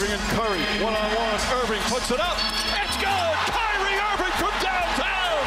[0.00, 1.40] Irving and Curry, one on one.
[1.60, 2.38] Irving puts it up.
[2.72, 3.36] It's good.
[3.52, 5.44] Kyrie Irving from downtown.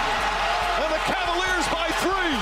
[0.77, 2.37] And the Cavaliers by three.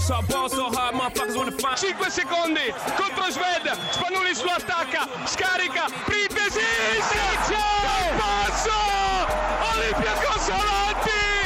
[0.00, 5.90] So ball so hard, motherfuckers wanna find 5 secondi contro Sved, Spanulis lo attacca, scarica,
[6.06, 6.64] Printesi,
[7.10, 7.60] Sezio,
[8.16, 8.80] passo,
[9.74, 11.41] Olympiacos avanti!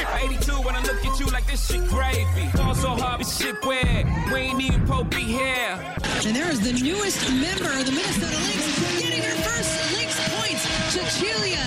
[1.57, 2.51] This shit gravy.
[2.55, 5.79] Ball so hard, shit weird, we ain't even Pope be here.
[6.25, 10.63] And there is the newest member of the Minnesota Lynx getting her first Lynx points,
[10.93, 11.65] Cecilia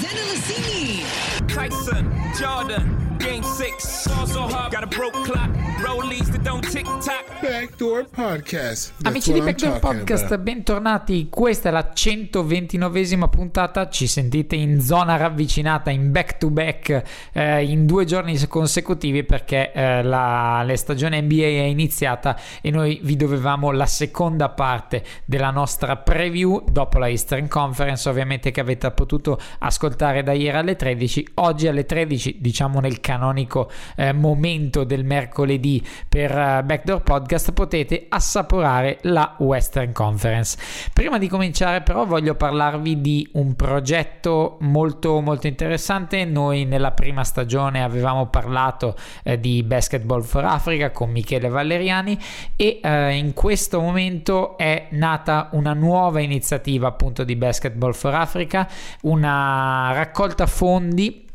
[0.00, 1.04] Zendelicini.
[1.48, 2.04] Tyson,
[2.38, 5.50] Jordan, game 6, ball so hard, got a broke clock,
[5.82, 7.26] rollies that don't tick tock.
[7.40, 8.92] Backdoor Podcast.
[8.96, 10.40] That's Amici di Backdoor Podcast, about.
[10.40, 11.28] bentornati.
[11.28, 13.88] Questa è la 129esima puntata.
[13.90, 17.02] Ci sentite in zona ravvicinata, in back to back,
[17.32, 23.00] eh, in due giorni consecutivi perché eh, la, la stagione NBA è iniziata e noi
[23.02, 28.90] vi dovevamo la seconda parte della nostra preview dopo la Eastern Conference, ovviamente che avete
[28.92, 31.28] potuto ascoltare da ieri alle 13.
[31.34, 38.06] Oggi alle 13, diciamo nel canonico eh, momento del mercoledì per eh, Backdoor Podcast, potete
[38.08, 40.58] assaporare la Western Conference.
[40.92, 46.24] Prima di cominciare, però, voglio parlarvi di un progetto molto, molto interessante.
[46.26, 52.18] Noi nella prima stagione avevamo parlato eh, di Basketball for Africa con Michele Valeriani
[52.54, 58.68] e eh, in questo momento è nata una nuova iniziativa appunto di Basketball for Africa,
[59.02, 61.25] una raccolta fondi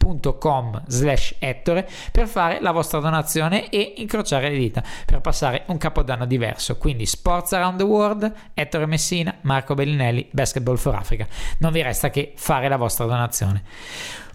[0.00, 5.78] www.wishraiser.com slash ettore per fare la vostra donazione e incrociare le dita per passare un
[5.78, 6.76] capodanno diverso.
[6.76, 11.26] Quindi Sports Around the World, Ettore Messina, Marco Bellinelli, Basketball for Africa.
[11.58, 13.62] Non vi resta che fare la vostra donazione.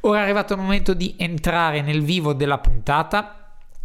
[0.02, 3.40] Ora è arrivato il momento di entrare nel vivo della puntata.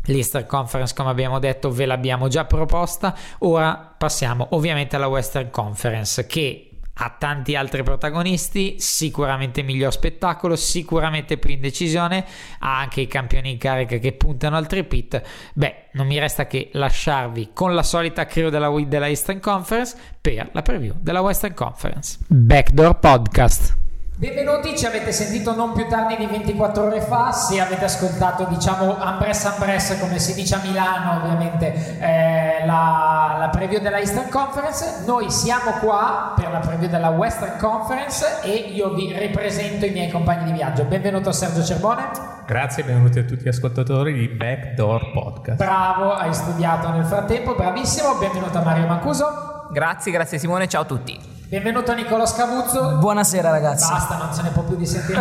[0.04, 3.14] L'Eastern Conference, come abbiamo detto, ve l'abbiamo già proposta.
[3.40, 11.38] Ora passiamo ovviamente alla Western Conference, che ha tanti altri protagonisti, sicuramente miglior spettacolo, sicuramente
[11.38, 12.24] più indecisione,
[12.58, 15.22] ha anche i campioni in carica che puntano al tripit.
[15.54, 20.50] Beh, non mi resta che lasciarvi con la solita crew della, della Eastern Conference per
[20.52, 22.18] la preview della Western Conference.
[22.26, 23.79] Backdoor Podcast.
[24.20, 28.98] Benvenuti, ci avete sentito non più tardi di 24 ore fa, se avete ascoltato diciamo
[28.98, 35.05] Ambress Ambress come si dice a Milano ovviamente eh, la, la preview della Eastern Conference,
[35.06, 40.11] noi siamo qua per la preview della Western Conference e io vi ripresento i miei
[40.11, 40.84] compagni di viaggio.
[40.84, 42.11] Benvenuto Sergio Cerbone,
[42.44, 45.56] Grazie benvenuti a tutti gli ascoltatori di Backdoor Podcast.
[45.56, 51.39] bravo, hai studiato nel frattempo, bravissimo, benvenuto Mario Mancuso, Grazie, grazie Simone, ciao a tutti.
[51.50, 53.91] Benvenuto Nicolo Scavuzzo, Buonasera ragazzi.
[53.91, 55.20] basta, non se ne può più di sentire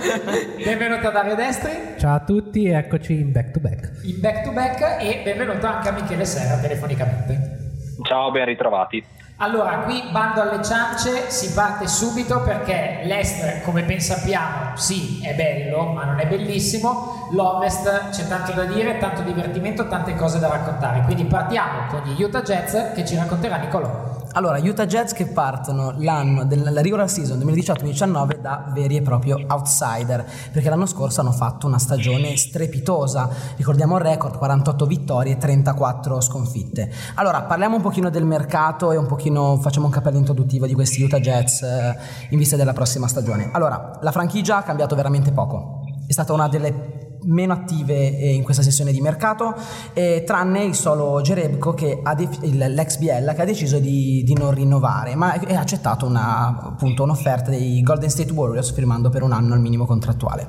[0.64, 1.94] benvenuto a Dario Destri.
[1.98, 3.90] Ciao a tutti, eccoci in back to back.
[4.04, 7.56] in back to back e benvenuto anche a Michele Serra telefonicamente.
[8.02, 9.04] Ciao, ben ritrovati.
[9.40, 15.34] Allora, qui bando alle ciance, si parte subito perché l'Est, come ben sappiamo, sì, è
[15.34, 17.28] bello, ma non è bellissimo.
[17.32, 21.02] L'Ovest c'è tanto da dire, tanto divertimento, tante cose da raccontare.
[21.02, 24.17] Quindi partiamo con gli Utah Jets che ci racconterà Nicolò.
[24.38, 30.24] Allora, Utah Jets che partono l'anno della regular season 2018-2019 da veri e propri outsider,
[30.52, 36.20] perché l'anno scorso hanno fatto una stagione strepitosa, ricordiamo il record, 48 vittorie e 34
[36.20, 36.88] sconfitte.
[37.16, 41.02] Allora, parliamo un pochino del mercato e un pochino facciamo un cappello introduttivo di questi
[41.02, 41.96] Utah Jets eh,
[42.30, 43.50] in vista della prossima stagione.
[43.50, 45.80] Allora, la franchigia ha cambiato veramente poco.
[46.06, 49.54] È stata una delle meno attive eh, in questa sessione di mercato,
[49.92, 54.34] eh, tranne il solo Gerebko che ha de- l'ex Biella che ha deciso di, di
[54.34, 59.32] non rinnovare, ma ha accettato una, appunto, un'offerta dei Golden State Warriors firmando per un
[59.32, 60.48] anno il minimo contrattuale.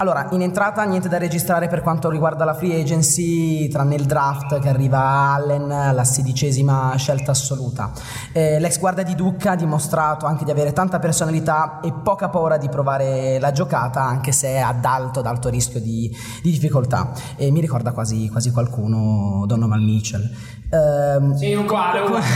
[0.00, 4.60] Allora, in entrata niente da registrare per quanto riguarda la free agency, tranne il draft
[4.60, 7.90] che arriva a Allen alla sedicesima scelta assoluta.
[8.32, 12.58] Eh, l'ex guardia di Ducca ha dimostrato anche di avere tanta personalità e poca paura
[12.58, 17.12] di provare la giocata, anche se ad alto, ad alto rischio di, di difficoltà.
[17.36, 20.30] E mi ricorda quasi, quasi qualcuno Donovan Mitchell.
[20.70, 22.26] Um, sì, uguale, uguale.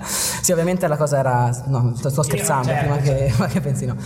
[0.44, 1.50] sì, ovviamente la cosa era...
[1.68, 3.24] No, sto, scherzando, certo, prima certo.
[3.24, 3.96] Che, prima che pensi no.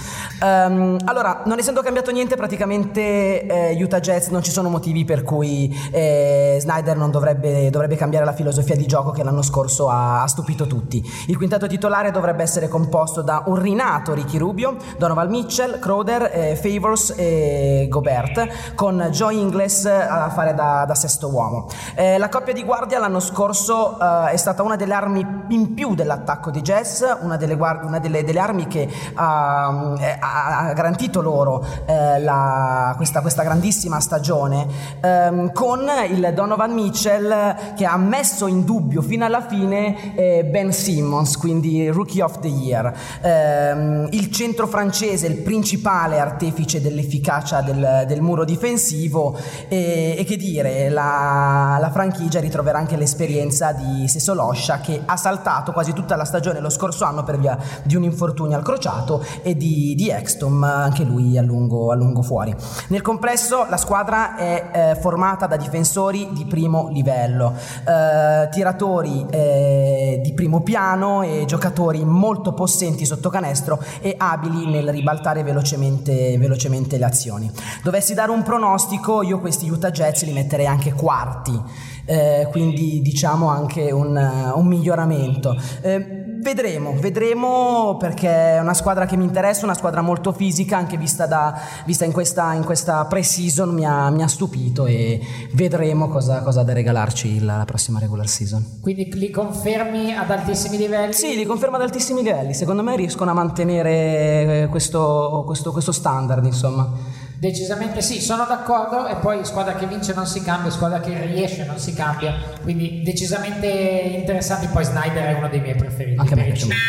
[0.41, 5.25] Um, allora, non essendo cambiato niente, praticamente eh, Utah Jets non ci sono motivi per
[5.25, 10.23] cui eh, Snyder non dovrebbe, dovrebbe, cambiare la filosofia di gioco che l'anno scorso ha,
[10.23, 11.05] ha, stupito tutti.
[11.27, 16.55] Il quintetto titolare dovrebbe essere composto da un rinato Ricky Rubio, Donovan Mitchell, Crowder, eh,
[16.55, 21.67] Favors e Gobert, con Joe Ingles a fare da, da sesto uomo.
[21.97, 25.97] Eh, la coppia di guardia l'anno scorso uh, è stata una delle armi in più
[25.97, 31.65] dell'attacco di Jazz, una delle, guard- una delle, delle armi che uh, ha garantito loro
[31.87, 34.67] uh, la, questa, questa, grandissima stagione,
[35.03, 40.73] um, con il Donovan Mitchell che ha messo in dubbio fino alla fine eh, Ben
[40.73, 42.93] Simmons, quindi Rookie of the Year.
[43.23, 49.39] Um, il centro francese, il principale artefice dell'efficacia del, del muro difensivo
[49.69, 55.73] e, e, che dire, la, la franchigia ritroverà anche l'esperienza di Sesoloscia che ha saltato
[55.73, 59.57] quasi tutta la stagione lo scorso anno per via di un infortunio al crociato e
[59.57, 62.55] di, di Extom, anche lui a lungo, a lungo, fuori.
[62.89, 67.55] Nel complesso la squadra è eh, formata da difensori di primo livello,
[67.87, 74.91] eh, tiratori eh, di primo piano e giocatori molto possenti sotto canestro e abili nel
[74.91, 77.51] ribaltare velocemente, velocemente le azioni.
[77.83, 83.49] Dovessi dare un pronostico, io questi Utah Jets li metterei anche quarti eh, quindi diciamo
[83.49, 84.17] anche un,
[84.55, 85.55] un miglioramento.
[85.83, 90.97] Eh, vedremo, vedremo perché è una squadra che mi interessa, una squadra molto fisica, anche
[90.97, 95.21] vista, da, vista in, questa, in questa pre-season mi ha, mi ha, stupito e
[95.53, 98.79] vedremo cosa, cosa da regalarci la, la, prossima regular season.
[98.81, 101.13] Quindi li confermi ad altissimi livelli?
[101.13, 106.45] Sì, li confermo ad altissimi livelli, secondo me riescono a mantenere questo, questo, questo standard,
[106.47, 107.18] insomma.
[107.39, 111.65] Decisamente sì, sono d'accordo e poi squadra che vince non si cambia, squadra che riesce
[111.65, 116.19] non si cambia, quindi decisamente interessanti, poi Snyder è uno dei miei preferiti.
[116.19, 116.81] Anche me piace molto.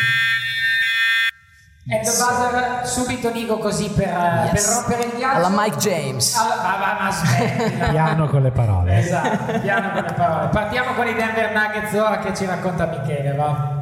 [1.89, 4.51] The buzzer subito Nico così per, yes.
[4.51, 5.37] per rompere il ghiaccio.
[5.37, 6.35] Alla Mike James.
[6.35, 7.87] Alla, ma, ma, ma smettila.
[7.89, 8.97] piano con le parole.
[8.97, 10.47] Esatto, piano con le parole.
[10.49, 13.78] Partiamo con i Denver Nuggets ora che ci racconta Michele, va?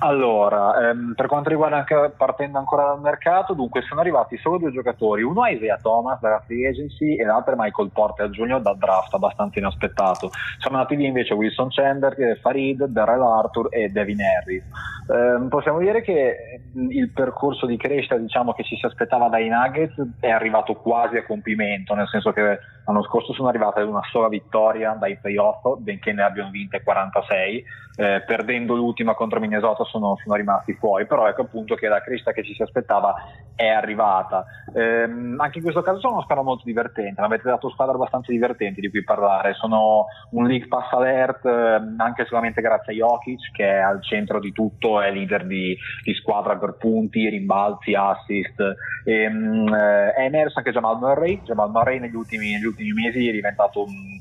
[0.00, 4.70] Allora, ehm, per quanto riguarda anche partendo ancora dal mercato, dunque sono arrivati solo due
[4.70, 8.60] giocatori, uno è Isaiah Thomas dalla free agency e l'altro è Michael Porter Jr.
[8.60, 10.30] dal draft abbastanza inaspettato.
[10.58, 14.62] Sono andati via invece Wilson Chandler, Farid, Darrell Arthur e Devin Harris.
[15.10, 19.94] Eh, possiamo dire che il percorso di crescita diciamo, che ci si aspettava dai Nuggets
[20.20, 24.28] è arrivato quasi a compimento, nel senso che l'anno scorso sono arrivati ad una sola
[24.28, 27.64] vittoria dai playoff, benché ne abbiano vinte 46,
[27.96, 32.32] eh, perdendo l'ultima contro Minnesota sono, sono, rimasti fuori, però ecco appunto che la crescita
[32.32, 33.14] che ci si aspettava
[33.54, 34.44] è arrivata.
[34.74, 38.32] Eh, anche in questo caso sono una squadra molto divertente, mi avete dato squadre abbastanza
[38.32, 43.50] divertenti di cui parlare, sono un League Pass Alert eh, anche solamente grazie a Jokic
[43.52, 48.60] che è al centro di tutto, è leader di, di squadra per punti, rimbalzi, assist,
[49.04, 53.32] e, ehm, è emerso anche Jamal Murray, Jamal Murray negli ultimi, negli ultimi mesi è
[53.32, 54.18] diventato un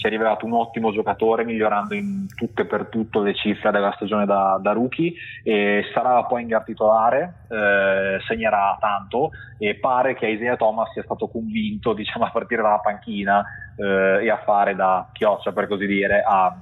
[0.00, 3.92] si è rivelato un ottimo giocatore migliorando in tutto e per tutto le cifre della
[3.94, 5.12] stagione da, da rookie
[5.42, 11.28] e sarà poi in titolare, eh, segnerà tanto e pare che Isaiah Thomas sia stato
[11.28, 13.44] convinto diciamo, a partire dalla panchina
[13.76, 16.56] eh, e a fare da chioccia per così dire a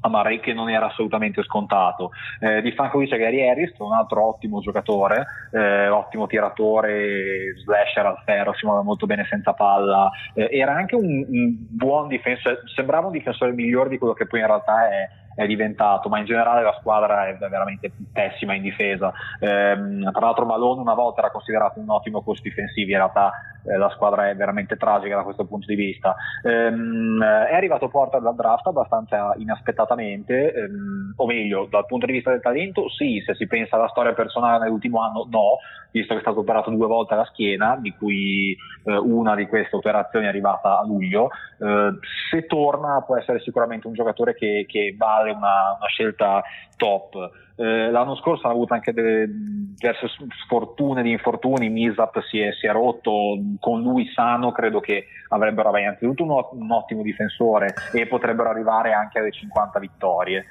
[0.00, 2.10] a Murray che non era assolutamente scontato.
[2.40, 8.22] Eh, di fianco c'è Gary Harris, un altro ottimo giocatore, eh, ottimo tiratore, slasher al
[8.24, 13.06] ferro, si muove molto bene senza palla, eh, era anche un, un, buon difensore, sembrava
[13.06, 15.08] un difensore migliore di quello che poi in realtà è,
[15.40, 19.10] è diventato, ma in generale la squadra è veramente pessima in difesa.
[19.40, 23.32] Ehm, tra l'altro Malone una volta era considerato un ottimo coach difensivo, in realtà
[23.64, 26.14] eh, la squadra è veramente tragica da questo punto di vista.
[26.44, 32.30] Ehm, è arrivato Porter dal draft abbastanza inaspettatamente, ehm, o meglio, dal punto di vista
[32.30, 35.56] del talento, sì, se si pensa alla storia personale nell'ultimo anno, no,
[35.90, 38.54] visto che è stato operato due volte alla schiena, di cui
[38.84, 41.30] eh, una di queste operazioni è arrivata a luglio.
[41.58, 41.98] Eh,
[42.30, 46.42] se torna può essere sicuramente un giocatore che, che vale una, una scelta
[46.76, 47.30] top.
[47.56, 50.06] Eh, l'anno scorso hanno avuto anche delle diverse
[50.44, 55.76] sfortune di infortuni, Misap si è, si è, rotto, con lui sano credo che avrebbero
[55.76, 60.44] innanzitutto un, un ottimo difensore e potrebbero arrivare anche alle 50 vittorie.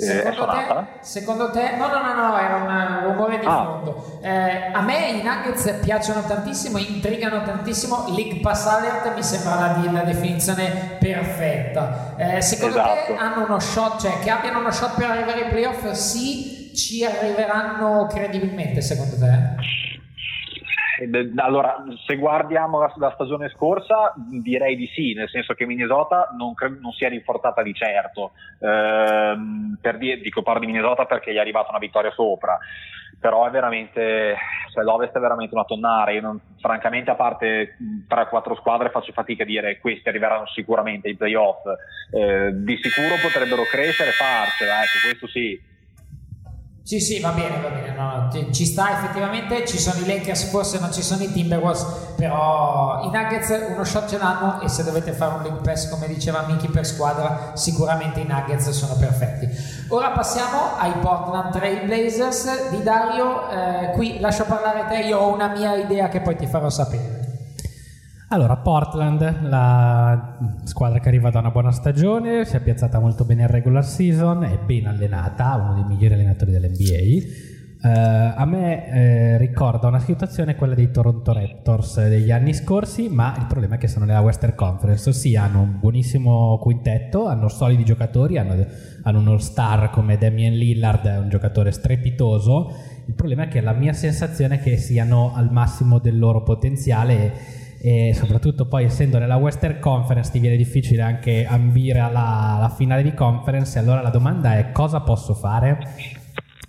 [0.00, 3.64] Eh, secondo, te, secondo, te, no, no, no, no, era un rumore di ah.
[3.64, 4.18] fondo.
[4.22, 8.06] Eh, a me i Nuggets piacciono tantissimo, intrigano tantissimo.
[8.08, 12.14] League Pass Alert mi sembra la, la definizione perfetta.
[12.16, 13.12] Eh, secondo esatto.
[13.12, 15.90] te hanno uno shot, cioè che abbiano uno shot per arrivare ai playoff?
[15.90, 19.88] Sì, ci arriveranno credibilmente, secondo te?
[21.36, 26.52] Allora, se guardiamo la, la, stagione scorsa, direi di sì, nel senso che Minnesota non,
[26.54, 28.32] cre- non si è rinforzata di certo.
[28.60, 32.58] Ehm, per dire, dico parlo di Minnesota perché gli è arrivata una vittoria sopra,
[33.18, 34.36] però è veramente,
[34.72, 36.10] cioè l'Ovest è veramente una tonnara.
[36.10, 37.76] Io non, francamente, a parte
[38.08, 41.64] 3-4 squadre, faccio fatica a dire questi arriveranno sicuramente ai playoff.
[42.12, 45.68] Eh, di sicuro potrebbero crescere e farcela, ecco, questo sì
[46.90, 50.80] sì, sì, va bene, va bene, no, ci sta effettivamente, ci sono i Lakers, forse
[50.80, 55.12] non ci sono i Timberwolves, però i Nuggets uno shot ce l'hanno e se dovete
[55.12, 59.48] fare un link pass come diceva Miki per squadra, sicuramente i Nuggets sono perfetti.
[59.90, 65.32] Ora passiamo ai Portland Trail Blazers di Dario, eh, qui lascio parlare te, io ho
[65.32, 67.19] una mia idea che poi ti farò sapere.
[68.32, 73.42] Allora, Portland, la squadra che arriva da una buona stagione, si è piazzata molto bene
[73.42, 77.26] in regular season, è ben allenata, uno dei migliori allenatori dell'NBA.
[77.82, 83.08] Uh, eh, a me eh, ricorda una situazione quella dei Toronto Raptors degli anni scorsi,
[83.08, 87.48] ma il problema è che sono nella Western Conference, ossia hanno un buonissimo quintetto, hanno
[87.48, 88.64] solidi giocatori, hanno,
[89.02, 92.76] hanno un all-star come Damien Lillard, un giocatore strepitoso.
[93.06, 97.58] Il problema è che la mia sensazione è che siano al massimo del loro potenziale
[97.82, 103.02] e soprattutto poi essendo nella Western Conference ti viene difficile anche ambire alla, alla finale
[103.02, 105.78] di conference e allora la domanda è cosa posso fare?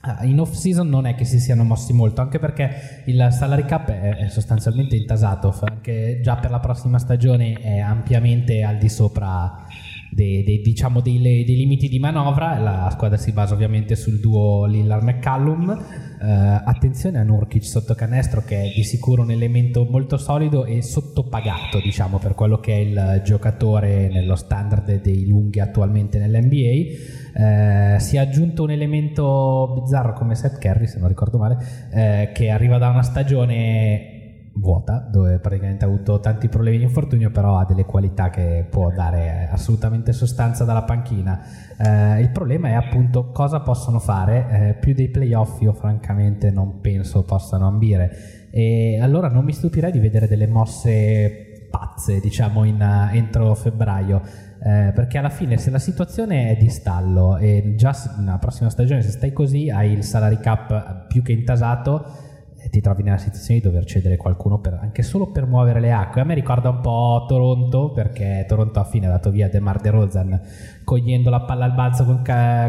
[0.04, 3.66] Ah, in off season non è che si siano mossi molto, anche perché il salary
[3.66, 9.68] cap è, sostanzialmente intasato, anche già per la prossima stagione è ampiamente al di sopra
[10.12, 12.60] dei, dei, diciamo dei, dei, limiti di manovra.
[12.60, 16.10] La squadra si basa ovviamente sul duo Lillard-McCallum.
[16.22, 20.84] Uh, attenzione a Nurkic sotto canestro che è di sicuro un elemento molto solido e
[20.84, 28.00] sottopagato diciamo per quello che è il giocatore nello standard dei lunghi attualmente nell'NBA uh,
[28.00, 32.52] si è aggiunto un elemento bizzarro come Seth Curry se non ricordo male uh, che
[32.52, 34.11] arriva da una stagione
[34.54, 38.92] vuota, dove praticamente ha avuto tanti problemi di infortunio, però ha delle qualità che può
[38.92, 41.40] dare assolutamente sostanza dalla panchina.
[41.78, 46.80] Eh, il problema è appunto cosa possono fare, eh, più dei playoff io francamente non
[46.82, 52.82] penso possano ambire e allora non mi stupirei di vedere delle mosse pazze, diciamo, in,
[52.82, 54.22] uh, entro febbraio.
[54.64, 59.02] Eh, perché alla fine se la situazione è di stallo e già nella prossima stagione
[59.02, 62.30] se stai così hai il salary cap più che intasato
[62.70, 66.22] ti trovi nella situazione di dover cedere qualcuno per, anche solo per muovere le acque.
[66.22, 70.42] A me ricorda un po' Toronto, perché Toronto a fine ha dato via DeMar DeRozan
[70.84, 72.22] cogliendo la palla al balzo con,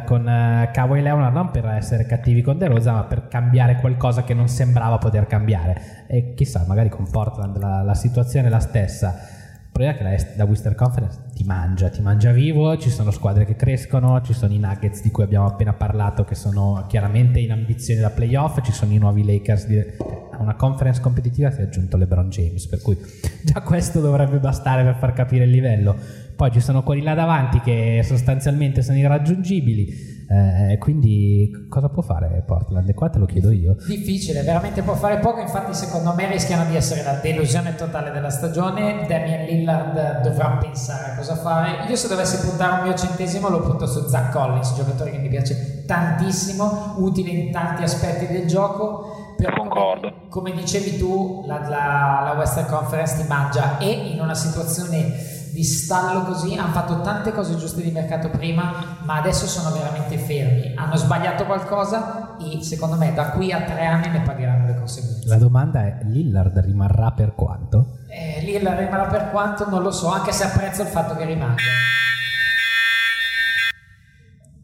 [0.07, 4.35] con uh, Kawhi Leonard, non per essere cattivi con DeRozan, ma per cambiare qualcosa che
[4.35, 6.07] non sembrava poter cambiare.
[6.09, 9.41] E chissà, magari con Portland la, la situazione è la stessa
[9.73, 13.11] il problema è che la, la Western Conference ti mangia, ti mangia vivo, ci sono
[13.11, 17.41] squadre che crescono, ci sono i Nuggets di cui abbiamo appena parlato che sono chiaramente
[17.41, 19.67] in ambizione da playoff, ci sono i nuovi Lakers.
[19.67, 22.99] Di, a una conference competitiva si è aggiunto LeBron James, per cui
[23.43, 25.97] già questo dovrebbe bastare per far capire il livello.
[26.37, 30.12] Poi ci sono quelli là davanti che sostanzialmente sono irraggiungibili.
[30.29, 32.89] Eh, quindi cosa può fare Portland?
[32.89, 33.77] E qua te lo chiedo io.
[33.87, 38.31] Difficile, veramente può fare poco, infatti secondo me rischiano di essere la delusione totale della
[38.31, 39.05] stagione.
[39.07, 41.87] Damian Lillard dovrà pensare a cosa fare.
[41.89, 45.29] Io se dovessi puntare un mio centesimo lo punto su Zach Collins, giocatore che mi
[45.29, 49.17] piace tantissimo, utile in tanti aspetti del gioco.
[49.43, 55.32] Come, come dicevi tu, la, la, la Western Conference ti mangia e in una situazione
[55.53, 60.17] di stallo così, hanno fatto tante cose giuste di mercato prima, ma adesso sono veramente
[60.17, 60.75] fermi.
[60.77, 65.29] Hanno sbagliato qualcosa e secondo me da qui a tre anni ne pagheranno le conseguenze.
[65.29, 67.99] La domanda è: Lillard rimarrà per quanto?
[68.09, 69.69] Eh, Lillard rimarrà per quanto?
[69.69, 71.63] Non lo so, anche se apprezzo il fatto che rimanga.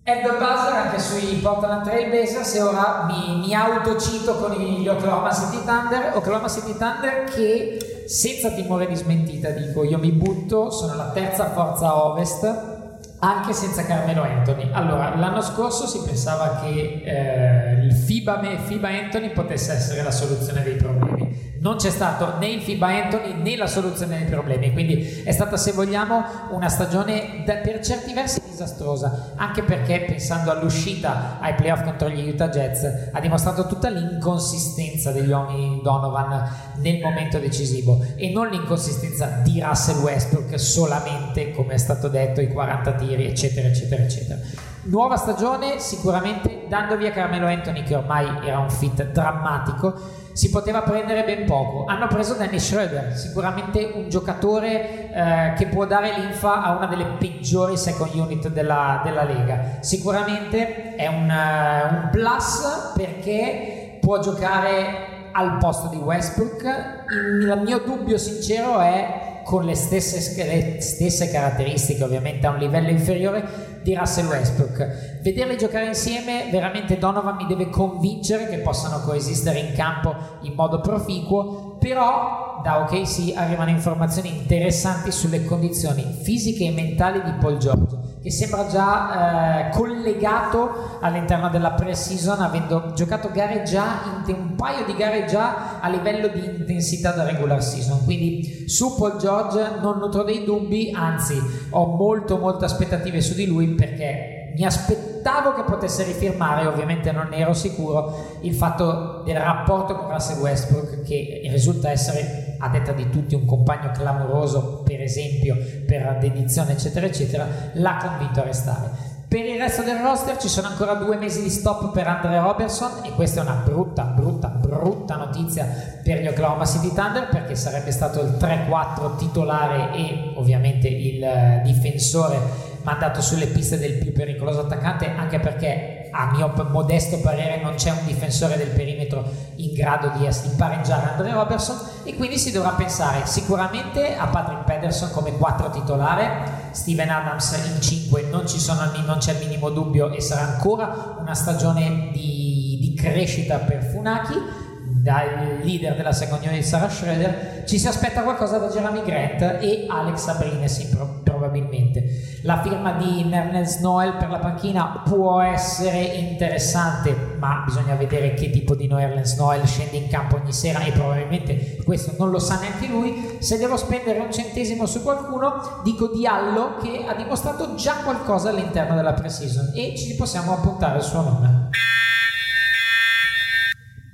[0.08, 4.88] Ed the buzzer anche sui Portland Trail Blazers e ora mi, mi autocito con gli
[4.88, 10.70] Oklahoma City Thunder Oklahoma City Thunder che senza timore di smentita dico io mi butto
[10.70, 12.77] sono la terza forza ovest
[13.20, 14.68] anche senza Carmelo Anthony.
[14.72, 20.62] Allora, l'anno scorso si pensava che eh, il FIBA, FIBA Anthony potesse essere la soluzione
[20.62, 21.56] dei problemi.
[21.60, 25.56] Non c'è stato né il FIBA Anthony né la soluzione dei problemi, quindi è stata,
[25.56, 31.82] se vogliamo, una stagione da, per certi versi disastrosa, anche perché pensando all'uscita ai playoff
[31.84, 38.30] contro gli Utah Jets ha dimostrato tutta l'inconsistenza degli uomini Donovan nel momento decisivo e
[38.30, 44.02] non l'inconsistenza di Russell Westbrook solamente, come è stato detto, i 40 tiri, eccetera, eccetera,
[44.02, 44.38] eccetera.
[44.82, 49.94] Nuova stagione, sicuramente dando via Carmelo Anthony, che ormai era un fit drammatico,
[50.32, 51.84] si poteva prendere ben poco.
[51.86, 57.16] Hanno preso Danny Schroeder, sicuramente un giocatore eh, che può dare l'infa a una delle
[57.18, 59.78] peggiori second unit della, della Lega.
[59.80, 66.62] Sicuramente è un, uh, un plus perché può giocare al posto di Westbrook.
[67.10, 72.58] Il, il mio dubbio sincero è con le stesse, le stesse, caratteristiche, ovviamente a un
[72.58, 75.20] livello inferiore, di Russell Westbrook.
[75.22, 80.82] Vederli giocare insieme, veramente Donovan mi deve convincere che possano coesistere in campo in modo
[80.82, 87.96] proficuo, però da OKC arrivano informazioni interessanti sulle condizioni fisiche e mentali di Paul George
[88.28, 94.94] che sembra già eh, collegato all'interno della pre-season avendo giocato gare già un paio di
[94.94, 98.04] gare già a livello di intensità da regular season.
[98.04, 103.46] Quindi su Paul George non nutro dei dubbi anzi ho molto molte aspettative su di
[103.46, 109.36] lui perché mi aspettavo che potesse rifirmare, ovviamente non ne ero sicuro, il fatto del
[109.36, 115.00] rapporto con Russell Westbrook che risulta essere, a detta di tutti, un compagno clamoroso, per
[115.00, 119.16] esempio, per dedizione, eccetera, eccetera, l'ha convinto a restare.
[119.28, 123.04] Per il resto del roster ci sono ancora due mesi di stop per Andre Robertson
[123.04, 125.66] e questa è una brutta, brutta, brutta notizia
[126.02, 131.60] per gli Oklahoma City Thunder perché sarebbe stato il 3-4 titolare e ovviamente il eh,
[131.62, 132.38] difensore
[132.84, 137.90] mandato sulle piste del più pericoloso attaccante anche perché a mio modesto parere non c'è
[137.90, 139.24] un difensore del perimetro
[139.56, 144.64] in grado di, di pareggiare Andre Robertson e quindi si dovrà pensare sicuramente a Patrick
[144.64, 150.10] Pederson come 4 titolare Steven Adams in 5 non, sono, non c'è il minimo dubbio
[150.10, 154.66] e sarà ancora una stagione di, di crescita per Funaki
[155.08, 159.86] dal leader della seconda di Sarah Schroeder, ci si aspetta qualcosa da Jeremy Grant e
[159.88, 160.78] Alex Abrines
[161.24, 162.40] probabilmente.
[162.42, 168.50] La firma di Nernes Noel per la panchina può essere interessante, ma bisogna vedere che
[168.50, 172.58] tipo di Nernes Noel scende in campo ogni sera e probabilmente questo non lo sa
[172.60, 173.38] neanche lui.
[173.38, 178.94] Se devo spendere un centesimo su qualcuno, dico Diallo che ha dimostrato già qualcosa all'interno
[178.94, 181.70] della pre-season e ci possiamo appuntare il suo nome.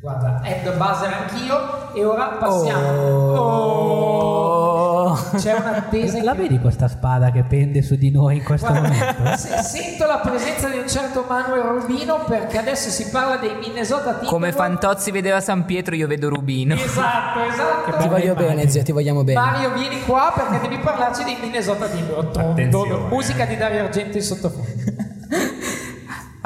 [0.04, 2.88] Guarda, the buzzer anch'io e ora passiamo.
[3.32, 4.34] Oh.
[5.08, 5.18] Oh.
[5.34, 6.22] C'è un'attesa.
[6.22, 9.36] La vedi questa spada che pende su di noi in questo Guarda, momento?
[9.40, 14.12] se- sento la presenza di un certo Manuel Rubino perché adesso si parla dei Minnesota
[14.18, 14.28] Timberwolves.
[14.28, 16.74] Come Fantozzi vedeva San Pietro, io vedo Rubino.
[16.74, 17.96] Esatto, esatto.
[17.96, 19.40] Ti voglio bene, zio, ti vogliamo bene.
[19.40, 23.08] Mario, vieni qua perché devi parlarci dei Minnesota Timberwolves.
[23.10, 25.12] Musica di Dario Argento in sottofondo.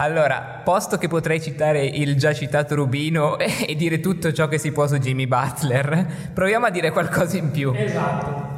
[0.00, 4.70] Allora, posto che potrei citare il già citato Rubino e dire tutto ciò che si
[4.70, 7.72] può su Jimmy Butler, proviamo a dire qualcosa in più.
[7.74, 8.56] Esatto.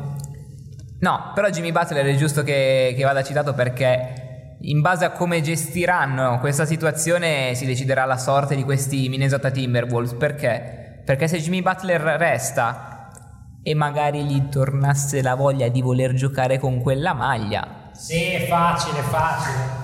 [1.00, 5.40] No, però Jimmy Butler è giusto che, che vada citato perché in base a come
[5.40, 10.12] gestiranno questa situazione si deciderà la sorte di questi Minnesota Timberwolves.
[10.14, 11.02] Perché?
[11.06, 13.08] Perché se Jimmy Butler resta
[13.62, 19.00] e magari gli tornasse la voglia di voler giocare con quella maglia, Sì, è facile,
[19.00, 19.79] facile.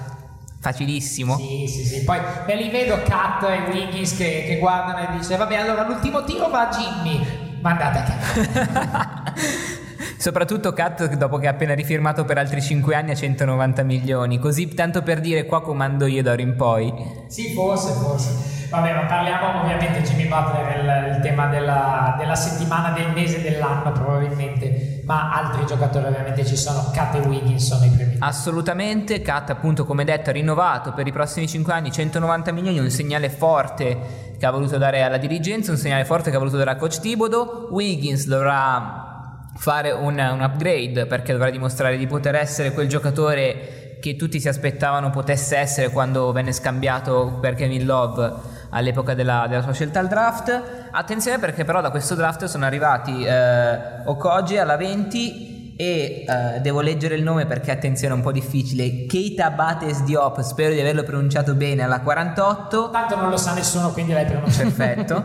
[0.59, 1.37] Facilissimo.
[1.37, 2.05] Sì, sì, sì.
[2.05, 6.25] Poi me li vedo Kat e Wiggins che, che guardano e dice vabbè allora l'ultimo
[6.25, 7.45] tiro va a Jimmy.
[7.61, 9.33] Mandate a casa.
[10.19, 14.69] Soprattutto Kat dopo che ha appena rifirmato per altri 5 anni a 190 milioni, così
[14.75, 16.93] tanto per dire qua comando io d'ora in poi.
[17.29, 18.56] Sì, forse, forse.
[18.69, 23.41] Vabbè, ma parliamo ovviamente Jimmy Butler è il, il tema della, della settimana, del mese,
[23.41, 28.17] dell'anno probabilmente, ma altri giocatori ovviamente ci sono, Kat e Wiggins sono i primi.
[28.19, 31.93] Assolutamente, Kat appunto come detto ha rinnovato per i prossimi 5 anni.
[31.93, 36.37] 190 milioni, un segnale forte che ha voluto dare alla dirigenza, un segnale forte che
[36.37, 39.05] ha voluto dare a coach Thibodeau, Wiggins dovrà
[39.57, 44.49] fare un, un upgrade perché dovrà dimostrare di poter essere quel giocatore che tutti si
[44.49, 48.33] aspettavano potesse essere quando venne scambiato per Kevin Love
[48.71, 50.89] all'epoca della, della sua scelta al draft.
[50.91, 56.81] Attenzione perché però da questo draft sono arrivati eh, Okoji alla 20 e eh, devo
[56.81, 61.03] leggere il nome perché attenzione è un po' difficile Keita Bates Diop spero di averlo
[61.03, 64.71] pronunciato bene alla 48 Tanto non lo sa nessuno, quindi l'hai pronunciato.
[64.71, 65.25] perfetto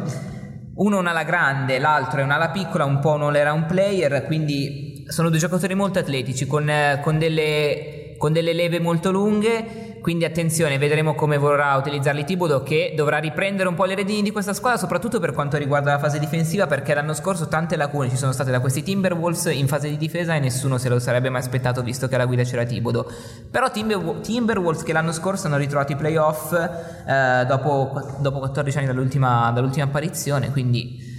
[0.73, 5.05] uno è un'ala grande l'altro è un'ala piccola un po' un all around player quindi
[5.07, 10.25] sono due giocatori molto atletici con, eh, con delle, con delle leve molto lunghe quindi
[10.25, 14.53] attenzione, vedremo come vorrà utilizzarli Tibodo che dovrà riprendere un po' le redini di questa
[14.53, 18.31] squadra, soprattutto per quanto riguarda la fase difensiva, perché l'anno scorso tante lacune ci sono
[18.31, 21.83] state da questi Timberwolves in fase di difesa e nessuno se lo sarebbe mai aspettato
[21.83, 23.11] visto che alla guida c'era Tibodo.
[23.51, 28.87] Però Timber- Timberwolves che l'anno scorso hanno ritrovato i playoff eh, dopo, dopo 14 anni
[28.87, 31.09] dall'ultima, dall'ultima apparizione, quindi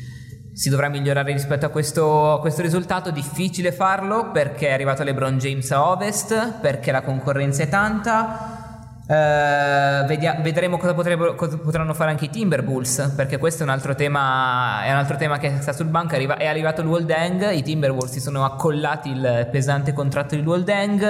[0.55, 3.11] si dovrà migliorare rispetto a questo, a questo, risultato.
[3.11, 8.62] Difficile farlo perché è arrivato LeBron James a ovest, perché la concorrenza è tanta.
[9.05, 10.95] Uh, vedia- vedremo cosa,
[11.35, 15.39] cosa, potranno fare anche i Timberwolves perché questo è un altro tema, un altro tema
[15.39, 19.49] che sta sul banco Arriva- è arrivato il Waldeng i Timberwolves si sono accollati il
[19.51, 21.03] pesante contratto di Waldeng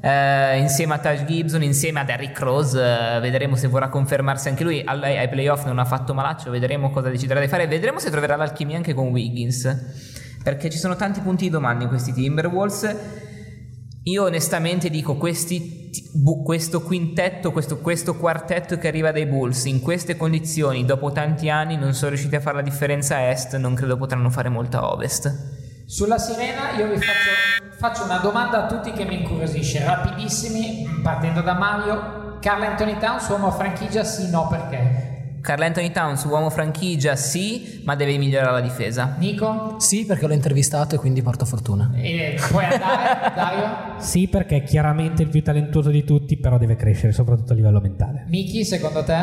[0.00, 4.64] uh, insieme a Taj Gibson insieme a Derrick Rose uh, vedremo se vorrà confermarsi anche
[4.64, 8.08] lui All- ai playoff non ha fatto malaccio vedremo cosa deciderà di fare vedremo se
[8.08, 13.30] troverà l'alchimia anche con Wiggins perché ci sono tanti punti di domanda in questi Timberwolves
[14.04, 15.90] io onestamente dico questi,
[16.44, 21.76] questo quintetto, questo, questo, quartetto che arriva dai Bulls in queste condizioni, dopo tanti anni
[21.76, 24.90] non sono riusciti a fare la differenza a est, non credo potranno fare molta a
[24.90, 25.84] ovest.
[25.86, 31.40] Sulla Sirena io vi faccio, faccio una domanda a tutti che mi incuriosisce, rapidissimi, partendo
[31.40, 32.20] da Mario.
[32.40, 35.01] Carl Anthony Towns, uomo franchigia, sì, no, perché?
[35.42, 39.16] Carl Anthony Towns, uomo franchigia, sì, ma deve migliorare la difesa.
[39.18, 39.74] Nico?
[39.78, 41.90] Sì, perché l'ho intervistato e quindi porto fortuna.
[41.96, 43.98] E puoi andare, Dario?
[43.98, 47.80] Sì, perché è chiaramente il più talentuoso di tutti, però deve crescere, soprattutto a livello
[47.80, 48.24] mentale.
[48.28, 49.16] Miki, secondo te?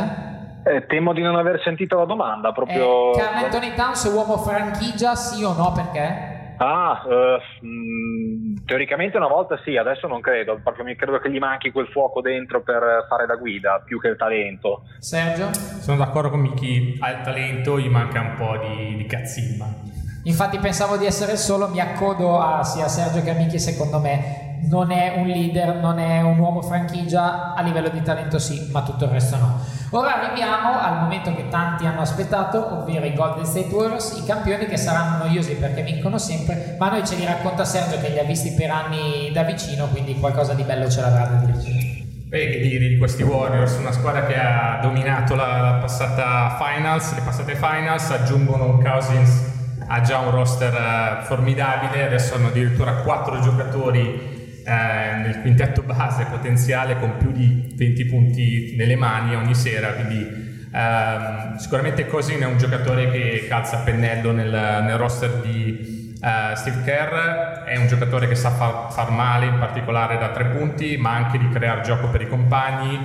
[0.65, 3.13] Eh, temo di non aver sentito la domanda, proprio...
[3.13, 6.55] Eh, Carl Anthony Towns, uomo franchigia, sì o no, perché?
[6.57, 8.18] Ah, uh, mh,
[8.65, 12.21] teoricamente una volta sì, adesso non credo, perché mi credo che gli manchi quel fuoco
[12.21, 14.83] dentro per fare da guida, più che il talento.
[14.99, 15.53] Sergio?
[15.53, 19.98] Sono d'accordo con Miki, ha il talento, gli manca un po' di, di cazzimma.
[20.29, 24.57] Infatti pensavo di essere solo, mi accodo a sia Sergio che a Miki, secondo me
[24.69, 28.83] non è un leader, non è un uomo franchigia, a livello di talento sì, ma
[28.83, 29.59] tutto il resto no.
[29.89, 34.67] Ora arriviamo al momento che tanti hanno aspettato, ovvero i Golden State Warriors, i campioni
[34.67, 38.23] che saranno noiosi perché vincono sempre, ma noi ce li racconta Sergio che li ha
[38.23, 42.05] visti per anni da vicino, quindi qualcosa di bello ce l'avrà da dirci.
[42.27, 47.15] Beh, che dire di questi Warriors, una squadra che ha dominato la, la passata finals,
[47.15, 49.57] le passate finals, aggiungono un Cousins,
[49.91, 56.25] ha già un roster uh, formidabile, adesso hanno addirittura quattro giocatori eh, nel quintetto base
[56.25, 62.45] potenziale con più di 20 punti nelle mani ogni sera, quindi ehm, sicuramente Cosin è
[62.45, 67.87] un giocatore che calza a pennello nel, nel roster di uh, Steve Kerr, è un
[67.87, 71.81] giocatore che sa far, far male in particolare da tre punti, ma anche di creare
[71.81, 72.99] gioco per i compagni,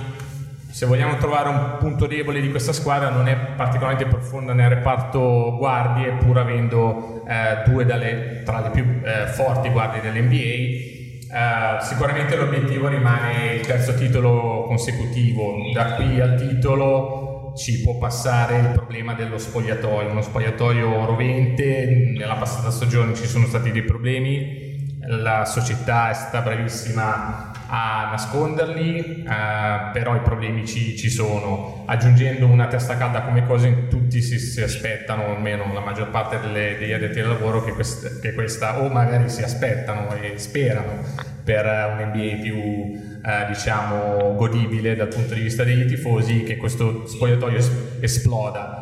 [0.75, 5.55] se vogliamo trovare un punto debole di questa squadra non è particolarmente profonda nel reparto
[5.55, 10.93] guardie pur avendo eh, due dalle, tra le più eh, forti guardie dell'NBA
[11.25, 18.59] Uh, sicuramente l'obiettivo rimane il terzo titolo consecutivo, da qui al titolo ci può passare
[18.59, 24.64] il problema dello spogliatoio, uno spogliatoio rovente, nella passata stagione ci sono stati dei problemi,
[25.07, 31.83] la società è stata bravissima a nasconderli, uh, però i problemi ci, ci, sono.
[31.85, 36.77] Aggiungendo una testa calda come cosa, tutti si, si, aspettano, almeno la maggior parte delle,
[36.77, 41.65] degli addetti al lavoro, che, quest, che, questa, o magari si aspettano e sperano per
[41.65, 47.59] un NBA più uh, diciamo godibile dal punto di vista degli tifosi, che questo spogliatoio
[47.99, 48.81] esploda.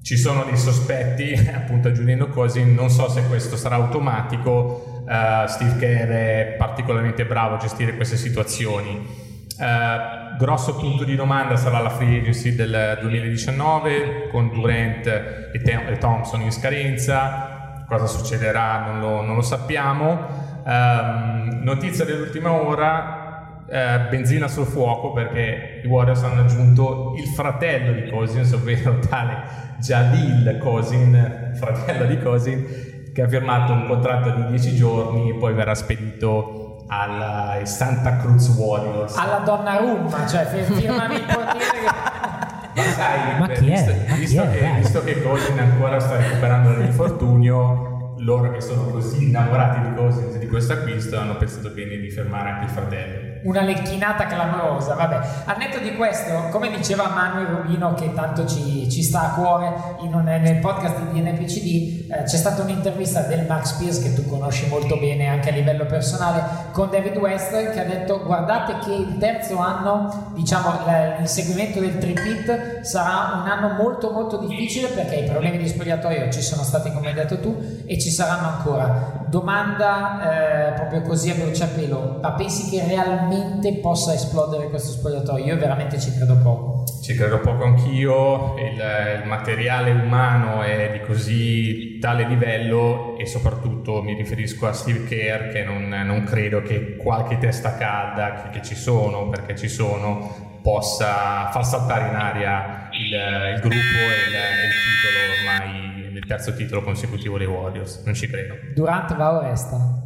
[0.00, 5.76] Ci sono dei sospetti, appunto aggiungendo cose, non so se questo sarà automatico, Uh, Steve
[5.78, 9.30] Kerr è particolarmente bravo a gestire queste situazioni.
[9.58, 15.86] Uh, grosso punto di domanda sarà la free agency del 2019 con Durant e, Te-
[15.88, 17.84] e Thompson in scadenza.
[17.86, 20.50] Cosa succederà non lo, non lo sappiamo.
[20.64, 27.92] Um, notizia dell'ultima ora, uh, benzina sul fuoco perché i Warriors hanno aggiunto il fratello
[27.92, 34.46] di Cousins, ovvero tale Jalil Cousin, fratello di Cousin, che ha firmato un contratto di
[34.46, 39.16] 10 giorni e poi verrà spedito alla Santa Cruz Warriors.
[39.16, 42.20] Alla donna Rumma, cioè firmami il potere.
[42.74, 44.04] Ma sai, Ma chi visto, è?
[44.08, 44.50] Ma visto chi è?
[44.50, 44.74] che, Dai.
[44.76, 50.38] visto che Colin ancora sta recuperando dall'infortunio, loro che sono così innamorati di Cousins e
[50.38, 53.31] di questo acquisto hanno pensato bene di fermare anche il fratello.
[53.44, 54.94] Una lecchinata clamorosa.
[54.94, 59.34] Vabbè, al netto di questo, come diceva Manuel Rubino, che tanto ci, ci sta a
[59.34, 64.26] cuore un, nel podcast di DNPCD, eh, c'è stata un'intervista del Max Pierce che tu
[64.28, 68.94] conosci molto bene anche a livello personale con David West che ha detto guardate che
[68.94, 70.80] il terzo anno, diciamo
[71.18, 76.42] l'inseguimento del tripit sarà un anno molto molto difficile perché i problemi di spogliatoio ci
[76.42, 79.20] sono stati come hai detto tu e ci saranno ancora.
[79.26, 83.31] Domanda eh, proprio così a bruciapelo, ma pensi che realmente
[83.80, 85.44] possa esplodere questo spogliatoio?
[85.44, 86.84] Io veramente ci credo poco.
[87.02, 88.80] Ci credo poco anch'io, il,
[89.22, 95.52] il materiale umano è di così tale livello e soprattutto mi riferisco a Steve Kerr
[95.52, 100.60] che non, non credo che qualche testa calda che, che, ci sono, perché ci sono,
[100.62, 106.54] possa far saltare in aria il, il gruppo e il, il titolo ormai, il terzo
[106.54, 108.54] titolo consecutivo dei Warriors, non ci credo.
[108.74, 110.01] Durant va o resta?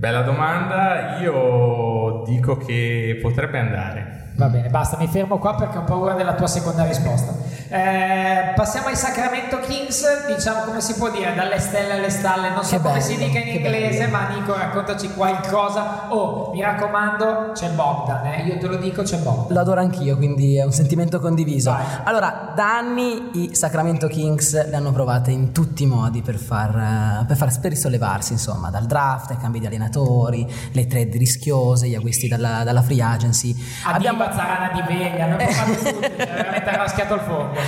[0.00, 4.19] Bella domanda, io dico che potrebbe andare.
[4.34, 7.34] Va bene, basta, mi fermo qua perché ho paura della tua seconda risposta.
[7.68, 12.64] Eh, passiamo ai Sacramento Kings, diciamo come si può dire, dalle stelle alle stalle, non
[12.64, 14.10] so che come bello, si dica in inglese, bello.
[14.10, 16.06] ma Nico raccontaci qualcosa.
[16.08, 18.42] Oh, mi raccomando, c'è Bogdan, eh?
[18.44, 19.54] io te lo dico, c'è Bogdan.
[19.54, 21.70] Lo adoro anch'io, quindi è un sentimento condiviso.
[21.70, 21.84] Vai.
[22.04, 27.24] Allora, da anni i Sacramento Kings le hanno provate in tutti i modi per far,
[27.26, 31.94] per, far, per risollevarsi, insomma, dal draft ai cambi di allenatori, le trade rischiose, gli
[31.94, 33.54] acquisti dalla, dalla free agency.
[33.84, 37.58] Abbiamo Zarana di Veglia, hanno provato tutti, cioè veramente raschiato il fondo.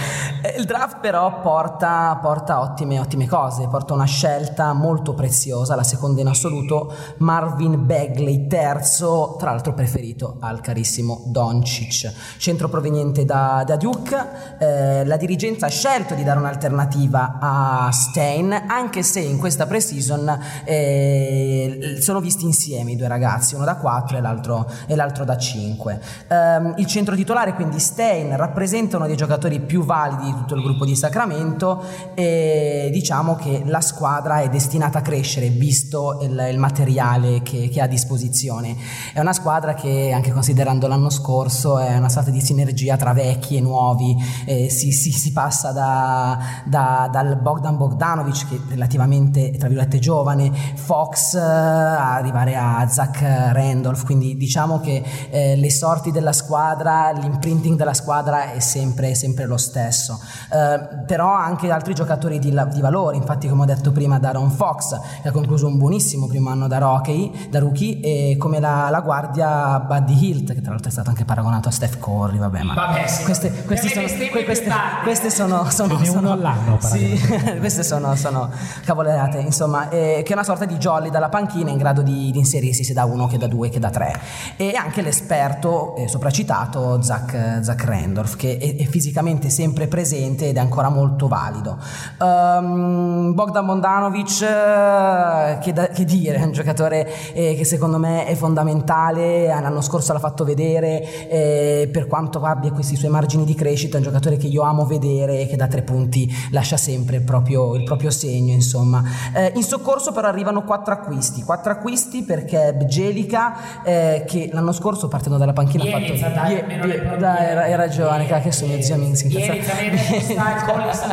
[0.43, 5.83] Eh, il draft però porta, porta ottime, ottime, cose, porta una scelta molto preziosa, la
[5.83, 13.63] seconda in assoluto, Marvin Bagley, terzo, tra l'altro preferito al carissimo Doncic, centro proveniente da,
[13.67, 14.17] da Duke,
[14.59, 20.39] eh, la dirigenza ha scelto di dare un'alternativa a Stein, anche se in questa pre-season
[20.65, 25.37] eh, sono visti insieme i due ragazzi, uno da 4 e l'altro, e l'altro da
[25.37, 26.01] 5.
[26.29, 30.55] Eh, ehm, il centro titolare, quindi Stein, rappresenta uno dei giocatori più validi di tutto
[30.55, 31.83] il gruppo di Sacramento
[32.15, 37.81] e diciamo che la squadra è destinata a crescere visto il, il materiale che, che,
[37.81, 38.77] ha a disposizione.
[39.13, 43.57] È una squadra che, anche considerando l'anno scorso, è una sorta di sinergia tra vecchi
[43.57, 49.51] e nuovi, eh, si, si, si, passa da, da, dal Bogdan Bogdanovic, che è relativamente,
[49.53, 56.11] tra virgolette, giovane, Fox, a arrivare a Zach Randolph, quindi diciamo che eh, le sorti
[56.11, 60.21] della squadra squadra, l'imprinting della squadra è sempre, sempre lo stesso.
[60.51, 64.99] Eh, però anche altri giocatori di, di, valore, infatti come ho detto prima Daron Fox,
[65.23, 69.01] che ha concluso un buonissimo primo anno da rookie, da rookie e come la, la,
[69.01, 72.75] guardia Buddy Hilt, che tra l'altro è stato anche paragonato a Steph Curry, vabbè, ma
[72.75, 73.25] vabbè, sì.
[73.25, 74.71] queste, queste, sono, que, queste,
[75.03, 77.19] queste sono, sono, sono, sono all'anno, sì,
[77.59, 78.51] queste sono, sono
[78.85, 82.39] cavolerate, insomma, eh, che è una sorta di jolly dalla panchina in grado di, di
[82.39, 84.19] inserirsi sia da uno che da due che da tre.
[84.57, 90.49] E anche l'esperto, eh, soprattutto citato Zach, Zach Randolph, che è, è, fisicamente sempre presente
[90.49, 91.79] ed è ancora molto valido.
[92.19, 98.27] Um, Bogdan Bondanovic, eh, che, da, che, dire, è un giocatore eh, che secondo me
[98.27, 103.55] è fondamentale, l'anno scorso l'ha fatto vedere, eh, per quanto abbia questi suoi margini di
[103.55, 107.17] crescita, è un giocatore che io amo vedere e che da tre punti lascia sempre
[107.17, 109.03] il proprio, il proprio segno, insomma.
[109.35, 115.09] Eh, in soccorso però arrivano quattro acquisti, quattro acquisti perché Bgelica, eh, che l'anno scorso
[115.09, 118.97] partendo dalla panchina ha fatto dai, Bie, Bie, dai era, hai ragione, cacchio sono zio
[118.97, 119.27] Minsk.
[119.27, 119.75] Bielizza,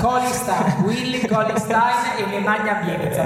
[0.02, 2.80] Colista, Willy, Colistein e le magna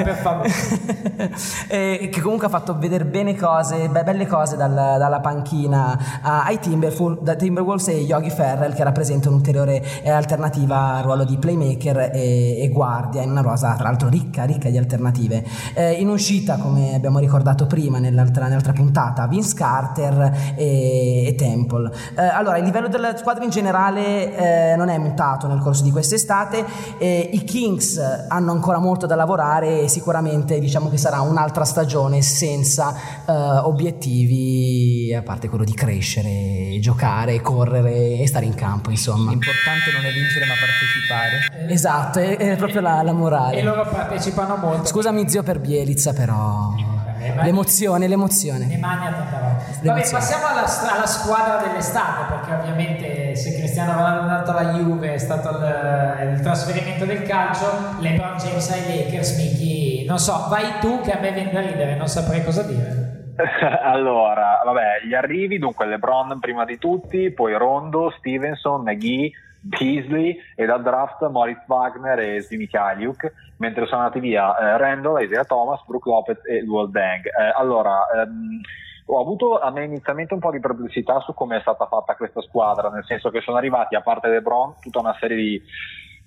[0.03, 0.49] per favore.
[1.67, 6.59] e, che comunque ha fatto vedere bene cose, beh, belle cose dalla, dalla panchina ai
[6.59, 12.69] Timberwolves e Yogi Ferrell che rappresenta un'ulteriore eh, alternativa al ruolo di playmaker e, e,
[12.69, 15.43] guardia in una rosa tra l'altro ricca, ricca di alternative.
[15.73, 21.91] Eh, in uscita, come abbiamo ricordato prima nell'altra, nell'altra puntata, Vince Carter e, e Temple.
[22.15, 24.36] Eh, allora, il livello della squadra in generale
[24.71, 26.65] eh, non è mutato nel corso di quest'estate,
[26.97, 32.21] eh, i Kings hanno ancora molto da lavorare e sicuramente diciamo che sarà un'altra stagione
[32.21, 32.93] senza
[33.26, 39.30] eh, obiettivi, a parte quello di crescere, giocare, correre e stare in campo, insomma.
[39.32, 41.73] L'importante non è vincere ma partecipare.
[41.73, 43.58] Esatto, è, è proprio la, la morale.
[43.58, 44.86] E loro partecipano molto.
[44.86, 47.02] Scusami zio per Bielizza però...
[47.43, 48.65] L'emozione, l'emozione.
[48.65, 49.63] Ne mangia tanta roba.
[49.81, 55.13] Vabbè, passiamo alla, alla, squadra dell'estate, perché ovviamente se Cristiano Ronaldo è andato alla Juve,
[55.13, 57.65] è stato il, il trasferimento del calcio,
[57.99, 61.95] LeBron James ai Lakers, Mickey, non so, vai tu che a me viene da ridere,
[61.95, 63.31] non saprei cosa dire.
[63.83, 69.31] allora, vabbè, gli arrivi, dunque LeBron prima di tutti, poi Rondo, Stevenson, McGee,
[69.65, 75.45] Beasley e dal draft Moritz Wagner e Kaliuk, mentre sono andati via eh, Randall, Isaiah
[75.45, 77.26] Thomas, Brooke Lopez e Luol Deng.
[77.26, 78.62] Eh, allora, ehm,
[79.06, 82.41] ho avuto a me inizialmente un po' di perplessità su come è stata fatta questa
[82.41, 85.63] squadra, nel senso che sono arrivati, a parte LeBron, tutta una serie di,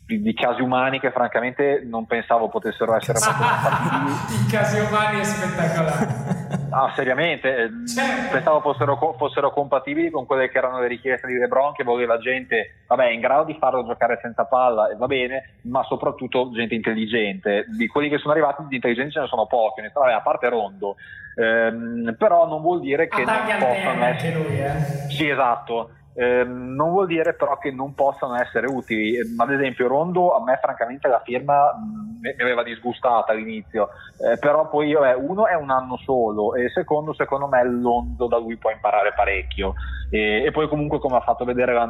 [0.06, 3.18] di, di casi umani che francamente non pensavo potessero essere.
[3.28, 6.34] I casi umani è spettacolare.
[6.70, 8.32] Ah, seriamente, eh, Certo.
[8.32, 12.82] pensavo fossero, fossero compatibili con quelle che erano le richieste di LeBron, che voleva gente,
[12.86, 17.64] vabbè, in grado di farlo giocare senza palla, e va bene, ma soprattutto gente intelligente.
[17.76, 20.96] Di quelli che sono arrivati di intelligenti ce ne sono pochi, vabbè, a parte Rondo.
[21.34, 24.34] Ehm, però non vuol dire che non Attacchi al possano essere...
[24.34, 25.10] lui, eh.
[25.10, 25.90] Sì, esatto.
[26.18, 29.16] Ehm, non vuol dire però che non possano essere utili.
[29.18, 33.90] Ehm, Ad esempio, Rondo a me, francamente, la firma mh, mi mi aveva disgustata all'inizio,
[34.18, 38.38] Eh, però poi vabbè, uno è un anno solo e secondo, secondo me, Londo da
[38.38, 39.74] lui può imparare parecchio.
[40.08, 41.88] E, e poi, comunque, come ha fatto vedere la-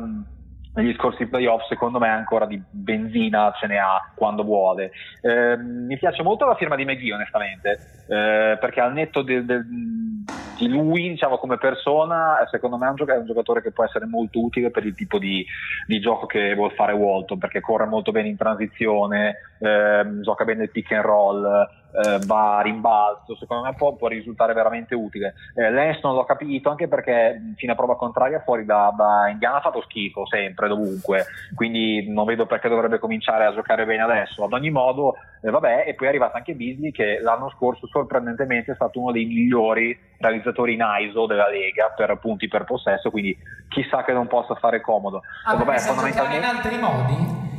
[0.76, 4.90] negli scorsi playoff, secondo me ancora di benzina ce ne ha quando vuole.
[5.22, 7.70] Ehm, mi piace molto la firma di McGee, onestamente,
[8.06, 9.64] eh, perché al netto del- del-
[10.58, 13.72] di lui, diciamo, come persona, eh, secondo me è un, gioc- è un giocatore che
[13.72, 15.44] può essere molto utile per il tipo di,
[15.86, 20.64] di gioco che vuol fare Walton, perché corre molto bene in transizione, ehm, gioca bene
[20.64, 21.66] il pick and roll,
[22.04, 25.34] eh, va a rimbalzo, secondo me può, può risultare veramente utile.
[25.54, 29.56] Eh, Lens non l'ho capito, anche perché fino a prova contraria fuori da, da Indiana
[29.56, 34.44] ha fatto schifo sempre, dovunque, quindi non vedo perché dovrebbe cominciare a giocare bene adesso.
[34.44, 38.72] Ad ogni modo, eh, vabbè, e poi è arrivato anche Beasley che l'anno scorso sorprendentemente
[38.72, 43.36] è stato uno dei migliori realizzatori in ISO della Lega per punti per possesso, quindi
[43.68, 45.22] chissà che non possa fare comodo.
[45.44, 47.55] Ah, vabbè, giocare in fondamentalmente- altri modi?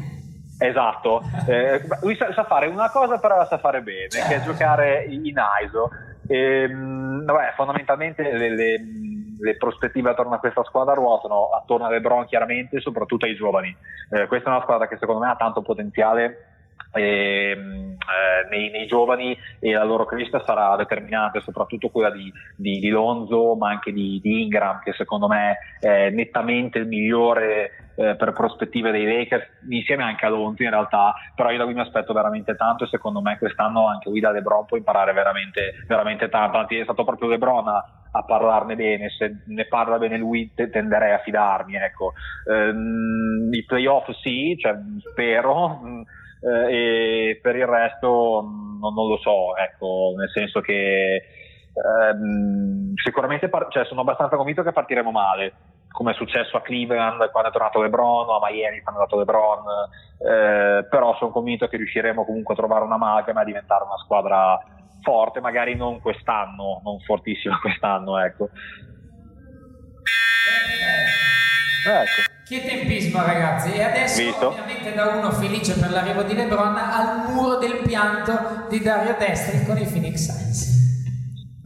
[0.58, 4.42] Esatto, Eh, lui sa, sa fare una cosa però la sa fare bene, che è
[4.42, 5.24] giocare in
[5.64, 5.90] ISO.
[6.28, 8.82] Ehm, vabbè, fondamentalmente le, le-
[9.40, 13.76] le prospettive attorno a questa squadra ruotano attorno a LeBron chiaramente e soprattutto ai giovani.
[14.10, 16.57] Eh, questa è una squadra che secondo me ha tanto potenziale
[16.94, 17.56] eh,
[18.50, 23.56] nei, nei giovani e la loro crescita sarà determinante, soprattutto quella di, di- di Lonzo,
[23.56, 28.92] ma anche di, di Ingram, che secondo me è nettamente il migliore eh, per prospettive
[28.92, 32.56] dei Lakers, insieme anche a Lonzo in realtà, però io da lui mi aspetto veramente
[32.56, 36.78] tanto e secondo me quest'anno anche lui da LeBron può imparare veramente, veramente tanto, anzi
[36.78, 41.14] è stato proprio LeBron a, a parlarne bene, se ne parla bene lui te- tenderei
[41.14, 42.14] a fidarmi, ecco.
[42.50, 44.76] Ehm, I playoff sì, cioè,
[45.12, 46.02] spero, mm,
[46.42, 51.24] eh, e per il resto mm, non, non lo so, ecco, nel senso che
[51.74, 55.54] ehm, sicuramente par- cioè, sono abbastanza convinto che partiremo male,
[55.90, 59.64] come è successo a Cleveland quando è tornato LeBron a Miami quando è andato LeBron,
[60.20, 63.98] eh, però sono convinto che riusciremo comunque a trovare una magama e a diventare una
[63.98, 64.60] squadra
[65.02, 68.50] forte, magari non quest'anno, non fortissima quest'anno, ecco.
[71.90, 72.36] Ecco.
[72.46, 74.48] Che tempismo ragazzi e adesso Visto?
[74.50, 79.66] ovviamente da uno felice per l'arrivo di Lebron al muro del pianto di Dario Destri
[79.66, 80.77] con i Phoenix Suns.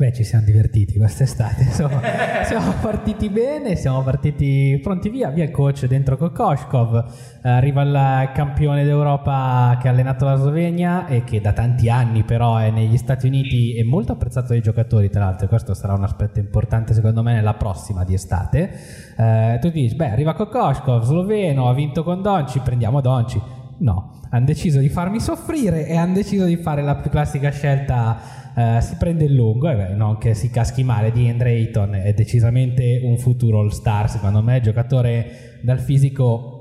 [0.01, 1.61] Beh, ci siamo divertiti quest'estate.
[1.69, 2.01] Insomma,
[2.45, 5.29] siamo partiti bene, siamo partiti pronti via.
[5.29, 7.05] Via il coach dentro Kokoshkov.
[7.43, 12.57] Arriva il campione d'Europa che ha allenato la Slovenia e che da tanti anni però
[12.57, 15.47] è negli Stati Uniti e molto apprezzato dai giocatori, tra l'altro.
[15.47, 18.71] Questo sarà un aspetto importante secondo me nella prossima di estate.
[19.15, 23.39] Eh, tu dici, beh, arriva Kokoshkov, sloveno, ha vinto con Donci, prendiamo Donci.
[23.81, 28.40] No, hanno deciso di farmi soffrire e hanno deciso di fare la più classica scelta.
[28.55, 31.11] Eh, si prende il lungo, e beh, non che si caschi male.
[31.11, 34.09] Di Andre Ayton è decisamente un futuro all star.
[34.09, 36.57] Secondo me, giocatore dal fisico.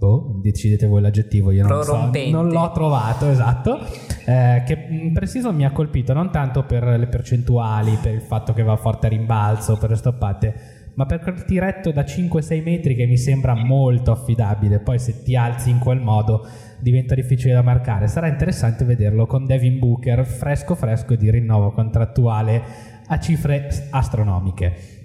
[0.00, 3.80] Boh, decidete voi l'aggettivo, io non so, non l'ho trovato, esatto.
[4.24, 8.54] Eh, che in preciso mi ha colpito non tanto per le percentuali, per il fatto
[8.54, 10.54] che va forte a rimbalzo, per le stoppate,
[10.94, 14.78] ma per quel tiretto da 5-6 metri che mi sembra molto affidabile.
[14.78, 16.46] Poi se ti alzi in quel modo
[16.80, 18.06] diventa difficile da marcare.
[18.08, 22.62] Sarà interessante vederlo con Devin Booker fresco fresco di rinnovo contrattuale
[23.06, 24.98] a cifre astronomiche.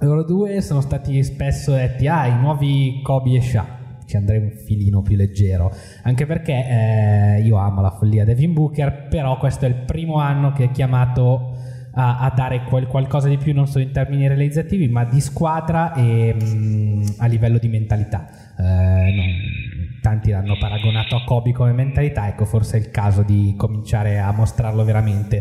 [0.00, 3.80] Loro due sono stati spesso detti, ah, i nuovi Kobe e Shaq.
[4.04, 9.06] Ci andrei un filino più leggero, anche perché eh, io amo la follia Devin Booker,
[9.08, 11.56] però questo è il primo anno che è chiamato
[11.94, 15.92] a, a dare quel qualcosa di più non solo in termini realizzativi, ma di squadra
[15.94, 18.28] e mm, a livello di mentalità.
[18.58, 19.71] Eh, non-
[20.02, 24.32] tanti l'hanno paragonato a Kobe come mentalità, ecco forse è il caso di cominciare a
[24.32, 25.36] mostrarlo veramente,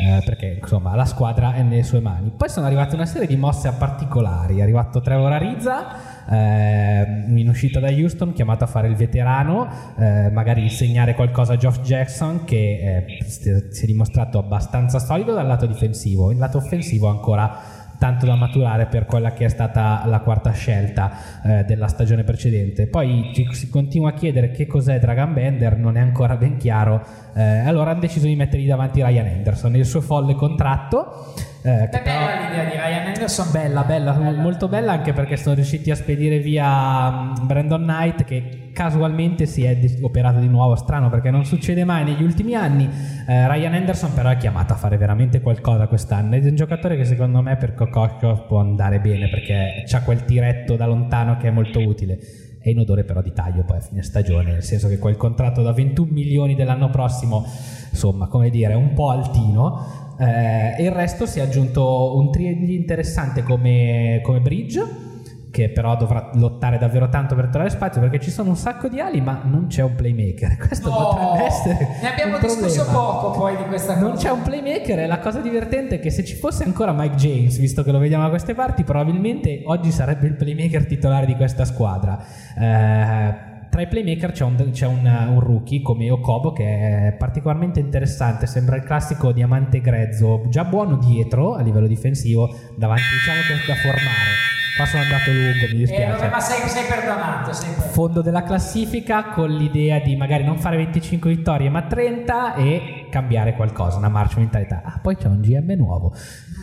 [0.00, 2.32] eh, perché insomma la squadra è nelle sue mani.
[2.34, 7.78] Poi sono arrivate una serie di mosse particolari, è arrivato Trevor Arizza, eh, in uscita
[7.78, 13.06] da Houston, chiamato a fare il veterano, eh, magari insegnare qualcosa a Geoff Jackson che
[13.06, 18.34] eh, si è dimostrato abbastanza solido dal lato difensivo, il lato offensivo ancora tanto da
[18.34, 22.86] maturare per quella che è stata la quarta scelta eh, della stagione precedente.
[22.86, 27.04] Poi ci si continua a chiedere che cos'è Dragon Bender, non è ancora ben chiaro.
[27.34, 31.34] Eh, allora hanno deciso di mettergli davanti Ryan Anderson, il suo folle contratto.
[31.66, 33.50] Eh, che però- bella l'idea di Ryan Anderson.
[33.50, 39.46] Bella, bella, molto bella anche perché sono riusciti a spedire via Brandon Knight che casualmente
[39.46, 42.88] si è operato di nuovo, strano perché non succede mai negli ultimi anni.
[43.26, 46.96] Eh, Ryan Anderson però è chiamato a fare veramente qualcosa quest'anno ed è un giocatore
[46.96, 51.48] che secondo me per Kokosho può andare bene perché ha quel tiretto da lontano che
[51.48, 52.18] è molto utile.
[52.60, 55.62] È in odore però di taglio poi a fine stagione, nel senso che quel contratto
[55.62, 57.44] da 21 milioni dell'anno prossimo,
[57.90, 60.05] insomma, come dire, è un po' altino.
[60.18, 65.04] Eh, il resto si è aggiunto un triangolo interessante come, come Bridge
[65.50, 69.00] che però dovrà lottare davvero tanto per trovare spazio perché ci sono un sacco di
[69.00, 72.92] ali ma non c'è un playmaker questo No, potrebbe essere ne abbiamo discusso problema.
[72.92, 74.06] poco poi di questa cosa.
[74.06, 77.14] non c'è un playmaker e la cosa divertente è che se ci fosse ancora Mike
[77.14, 81.34] James visto che lo vediamo da queste parti probabilmente oggi sarebbe il playmaker titolare di
[81.36, 82.18] questa squadra
[82.58, 86.64] Eh, tra i playmaker c'è, un, c'è un, un rookie come Okobo che
[87.08, 93.02] è particolarmente interessante, sembra il classico diamante grezzo, già buono dietro a livello difensivo, davanti
[93.12, 94.54] diciamo che è da formare.
[94.76, 96.12] Qua sono andato lungo, mi Eh, dispiace.
[96.18, 97.92] vabbè, ma sei, sei perdonato, sei perdonato.
[97.94, 103.54] Fondo della classifica con l'idea di magari non fare 25 vittorie ma 30 e cambiare
[103.54, 104.82] qualcosa, una marcia mentalità.
[104.84, 106.12] Ah, poi c'è un GM nuovo.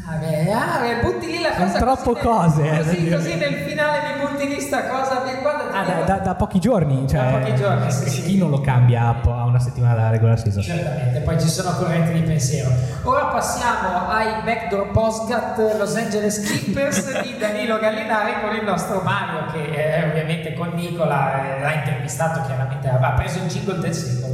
[0.05, 3.35] Ah, beh, ah, butti lì la Sono cosa troppo così cose, nel, eh, così, così
[3.35, 7.31] nel finale mi butti lì sta cosa guarda, Ah, da, da- da pochi giorni, cioè,
[7.31, 8.21] Da pochi giorni, sì, sì.
[8.23, 10.61] chi non lo cambia a una settimana dalla regular season?
[10.61, 12.69] Certamente, poi ci sono correnti di pensiero.
[13.03, 19.51] Ora passiamo ai backdoor postcat Los Angeles Clippers di Danilo Gallinari con il nostro Mario
[19.51, 24.33] che eh, ovviamente con Nicola eh, l'ha intervistato chiaramente, aveva preso il jingle del secolo.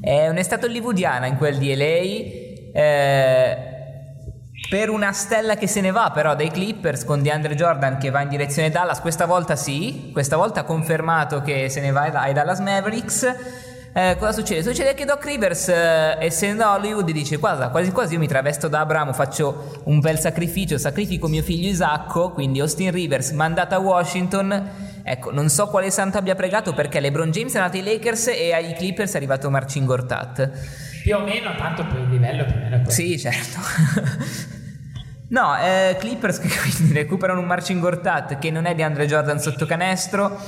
[0.00, 2.78] È un'estate hollywoodiana in quel di LA.
[2.80, 3.72] eh,
[4.68, 8.20] per una stella che se ne va però dai Clippers con DeAndre Jordan che va
[8.20, 12.32] in direzione Dallas, questa volta sì, questa volta ha confermato che se ne va ai-
[12.34, 13.34] Dallas Mavericks.
[13.94, 14.62] Eh, cosa succede?
[14.62, 18.68] Succede che Doc Rivers, eh, essendo a Hollywood, dice: Guarda, quasi quasi io mi travesto
[18.68, 22.30] da Abramo, faccio un bel sacrificio, sacrifico mio figlio Isacco.
[22.30, 24.70] Quindi Austin Rivers, mandato a Washington.
[25.02, 28.52] Ecco, non so quale santo abbia pregato perché LeBron James è andato ai Lakers e
[28.52, 30.50] ai Clippers è arrivato Marcin Gortat.
[31.08, 32.90] Più o meno, tanto per il livello più o meno quello.
[32.90, 33.58] Sì, certo.
[35.28, 39.40] no, eh, Clippers che quindi recuperano un Marcin Gortat che non è di Andre Jordan
[39.40, 40.38] sotto canestro.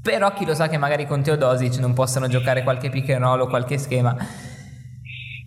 [0.00, 3.40] Però chi lo sa che magari con Teodosic non possano giocare qualche pick and roll
[3.40, 4.16] o qualche schema.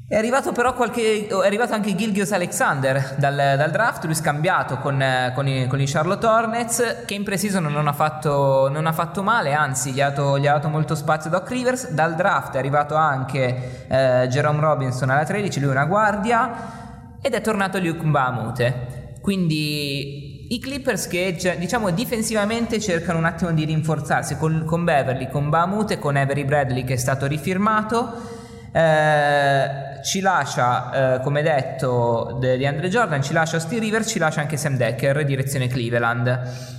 [0.09, 1.27] È arrivato però qualche.
[1.27, 5.03] È arrivato anche Gilgios Alexander dal, dal draft, lui scambiato con,
[5.35, 9.21] con i, con i Charlotte Hornets, che in pre-season non ha fatto, non ha fatto
[9.21, 11.89] male, anzi gli ha, dato, gli ha dato molto spazio Doc Rivers.
[11.89, 17.41] Dal draft è arrivato anche eh, Jerome Robinson alla 13, lui una guardia, ed è
[17.41, 19.17] tornato Luke Mbamute.
[19.19, 25.29] Quindi i Clippers che cioè, diciamo difensivamente cercano un attimo di rinforzarsi con, con Beverly,
[25.29, 28.35] con Bamut e con Avery Bradley che è stato rifirmato.
[28.71, 34.19] Eh, ci lascia, eh, come detto, de- di Andre Jordan, ci lascia Steve Rivers, ci
[34.19, 36.75] lascia anche Sam Decker, direzione Cleveland.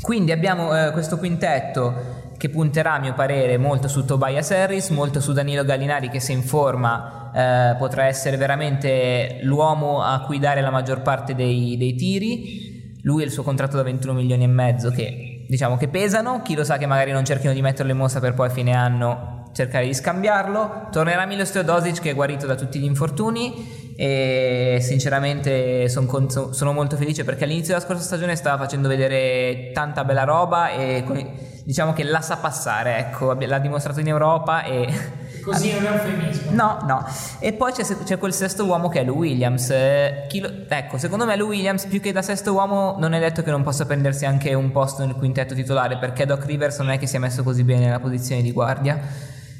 [0.00, 5.20] Quindi abbiamo eh, questo quintetto che punterà a mio parere molto su Tobias Harris, molto
[5.20, 10.60] su Danilo Gallinari che se in forma eh, potrà essere veramente l'uomo a cui dare
[10.60, 12.92] la maggior parte dei, dei tiri.
[13.02, 16.54] Lui e il suo contratto da 21 milioni e mezzo che diciamo che pesano, chi
[16.54, 19.33] lo sa che magari non cerchino di metterlo in mostra per poi a fine anno
[19.54, 20.88] cercare di scambiarlo.
[20.90, 26.52] Tornerà Milos Teodosic che è guarito da tutti gli infortuni e sinceramente son con- so-
[26.52, 31.04] sono molto felice perché all'inizio della scorsa stagione stava facendo vedere tanta bella roba e
[31.06, 31.26] con-
[31.64, 35.94] diciamo che la sa passare, ecco, l'ha dimostrato in Europa e Così non è un
[35.98, 36.50] eufemismo.
[36.52, 37.06] No, no.
[37.38, 39.68] E poi c'è, c'è quel sesto uomo che è Lou Williams.
[39.70, 43.42] Eh, lo- ecco, secondo me Lou Williams più che da sesto uomo non è detto
[43.42, 46.98] che non possa prendersi anche un posto nel quintetto titolare perché Doc Rivers non è
[46.98, 48.98] che si è messo così bene nella posizione di guardia.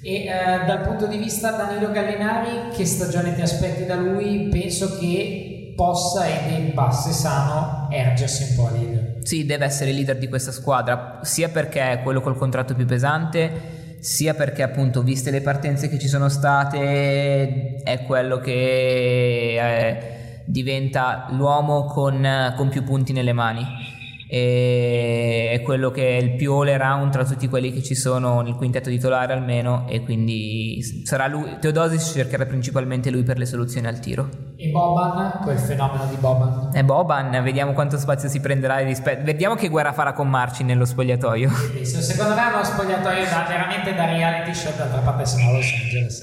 [0.07, 4.48] E eh, dal punto di vista Danilo Gallinari, che stagione ti aspetti da lui?
[4.50, 9.16] Penso che possa e debba, se sano, ergersi un po' a leader.
[9.22, 13.96] Sì, deve essere leader di questa squadra, sia perché è quello col contratto più pesante,
[13.98, 21.28] sia perché appunto viste le partenze che ci sono state è quello che eh, diventa
[21.30, 23.93] l'uomo con, con più punti nelle mani
[24.29, 28.41] e è quello che è il più all around tra tutti quelli che ci sono
[28.41, 33.87] nel quintetto titolare almeno e quindi sarà lui Teodosic cercherà principalmente lui per le soluzioni
[33.87, 36.70] al tiro E Boban, quel fenomeno di Boban.
[36.75, 40.85] e Boban vediamo quanto spazio si prenderà rispetto vediamo che guerra farà con Marcin nello
[40.85, 41.51] spogliatoio.
[41.83, 46.22] Secondo me è uno spogliatoio da, veramente da reality show, d'altra parte sono Los Angeles.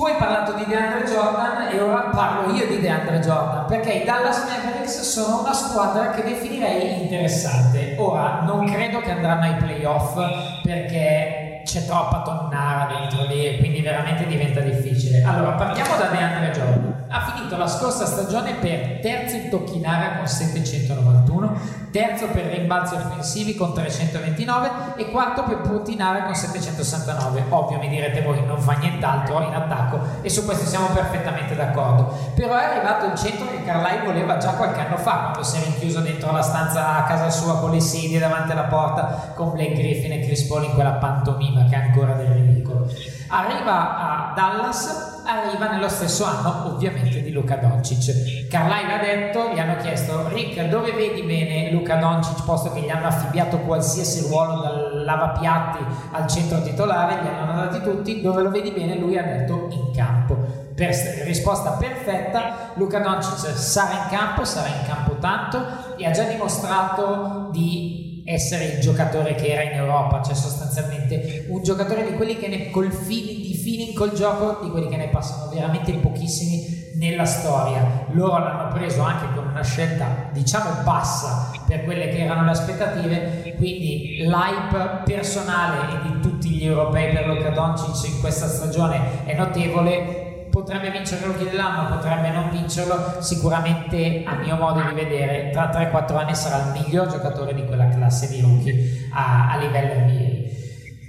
[0.00, 4.04] Tu hai parlato di DeAndre Jordan e ora parlo io di DeAndre Jordan perché i
[4.06, 7.96] Dallas Mavericks sono una squadra che definirei interessante.
[7.98, 10.14] Ora non credo che andranno ai playoff
[10.62, 15.22] perché c'è troppa tonnara dentro lì e quindi veramente diventa difficile.
[15.22, 17.04] Allora, partiamo da DeAndre Jordan.
[17.08, 21.58] Ha finito la scorsa stagione per terzo in tocchi in area con 791,
[21.90, 27.44] terzo per rimbalzi offensivi con 329 e quarto per punti in area con 769.
[27.48, 32.14] Ovvio, mi direte voi, non fa nient'altro in attacco e su questo siamo perfettamente d'accordo.
[32.34, 35.64] Però è arrivato il centro che Carlai voleva già qualche anno fa, quando si è
[35.64, 39.74] rinchiuso dentro la stanza a casa sua con le sedie davanti alla porta con Blake
[39.74, 42.88] Griffin e Chris Paul in quella pantomima che è ancora del ridicolo.
[43.28, 48.48] Arriva a Dallas, arriva nello stesso anno ovviamente di Luca Doncic.
[48.48, 52.90] Carlisle ha detto, gli hanno chiesto Rick dove vedi bene Luca Doncic posto che gli
[52.90, 58.50] hanno affibbiato qualsiasi ruolo dal lavapiatti al centro titolare, gli hanno dati tutti, dove lo
[58.50, 60.34] vedi bene lui ha detto in campo.
[60.74, 60.90] Per
[61.24, 65.62] risposta perfetta, Luca Doncic sarà in campo, sarà in campo tanto
[65.96, 71.62] e ha già dimostrato di essere il giocatore che era in Europa, cioè sostanzialmente un
[71.62, 75.08] giocatore di quelli che ne col feeling, di feeling col gioco, di quelli che ne
[75.08, 78.06] passano veramente pochissimi nella storia.
[78.10, 83.54] Loro l'hanno preso anche con una scelta diciamo bassa per quelle che erano le aspettative,
[83.56, 89.34] quindi l'hype personale e di tutti gli europei per Luka Doncic in questa stagione è
[89.36, 90.29] notevole
[90.60, 95.70] potrebbe vincere il rookie dell'anno, potrebbe non vincerlo, sicuramente a mio modo di vedere tra
[95.70, 100.48] 3-4 anni sarà il miglior giocatore di quella classe di rookie a, a livello NBA.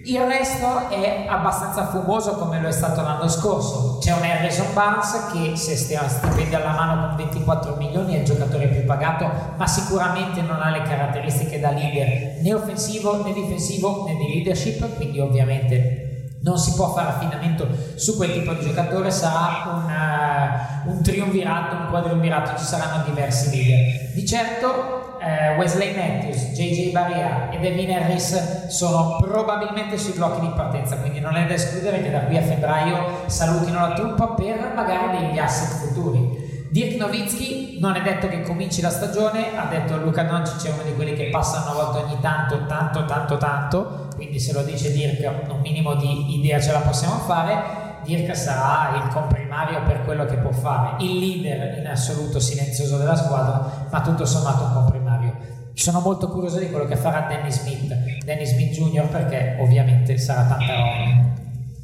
[0.03, 3.99] Il resto è abbastanza fumoso come lo è stato l'anno scorso.
[3.99, 8.25] C'è un Harrison Barnes che se stia stipendio alla mano con 24 milioni è il
[8.25, 14.05] giocatore più pagato, ma sicuramente non ha le caratteristiche da leader né offensivo né difensivo
[14.07, 16.10] né di leadership, quindi ovviamente
[16.43, 21.75] non si può fare affidamento su quel tipo di giocatore, sarà un, uh, un triumvirato,
[21.75, 24.11] un quadriumvirato, ci saranno diversi leader.
[24.13, 30.51] Di certo uh, Wesley Matthews, JJ Barria e Devin Harris sono probabilmente sui blocchi di
[30.55, 34.71] partenza, quindi non è da escludere che da qui a febbraio salutino la truppa per
[34.75, 36.30] magari degli asset futuri.
[36.71, 40.83] Dirk Nowitzki non è detto che cominci la stagione, ha detto Luca Doncic è uno
[40.83, 44.93] di quelli che passa una volta ogni tanto, tanto, tanto, tanto, quindi se lo dice
[44.93, 47.99] Dirk un minimo di idea ce la possiamo fare.
[48.05, 53.17] Dirk sarà il comprimario per quello che può fare, il leader in assoluto silenzioso della
[53.17, 55.35] squadra, ma tutto sommato un comprimario.
[55.73, 57.93] Sono molto curioso di quello che farà Danny Smith,
[58.23, 59.07] Danny Smith Jr.
[59.09, 61.40] perché ovviamente sarà tanta roba.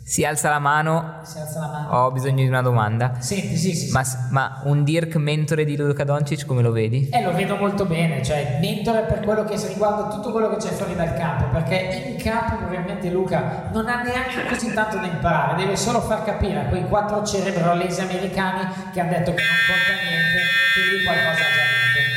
[0.07, 1.19] Si alza la mano.
[1.23, 1.89] Si alza la mano.
[1.89, 3.15] Ho bisogno di una domanda.
[3.19, 3.91] Senti, sì, sì.
[3.91, 7.09] Ma, ma, un Dirk mentore di Luca Doncic come lo vedi?
[7.11, 10.69] Eh, lo vedo molto bene, cioè mentore per quello che riguarda tutto quello che c'è
[10.69, 15.57] fuori dal campo, perché in campo probabilmente Luca non ha neanche così tanto da imparare,
[15.57, 20.07] deve solo far capire a quei quattro cerebrolesi americani che hanno detto che non conta
[20.07, 20.39] niente,
[20.73, 22.07] che lui qualcosa ha già detto.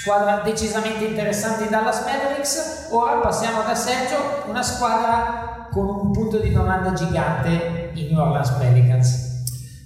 [0.00, 2.86] Squadra decisamente interessante Dallas Mavericks.
[2.88, 8.50] Ora passiamo da Sergio, una squadra con un punto di domanda gigante i New Orleans
[8.52, 9.26] Pelicans.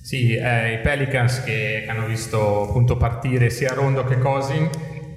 [0.00, 4.68] Sì, eh, i Pelicans che, hanno visto appunto partire sia Rondo che Cosin,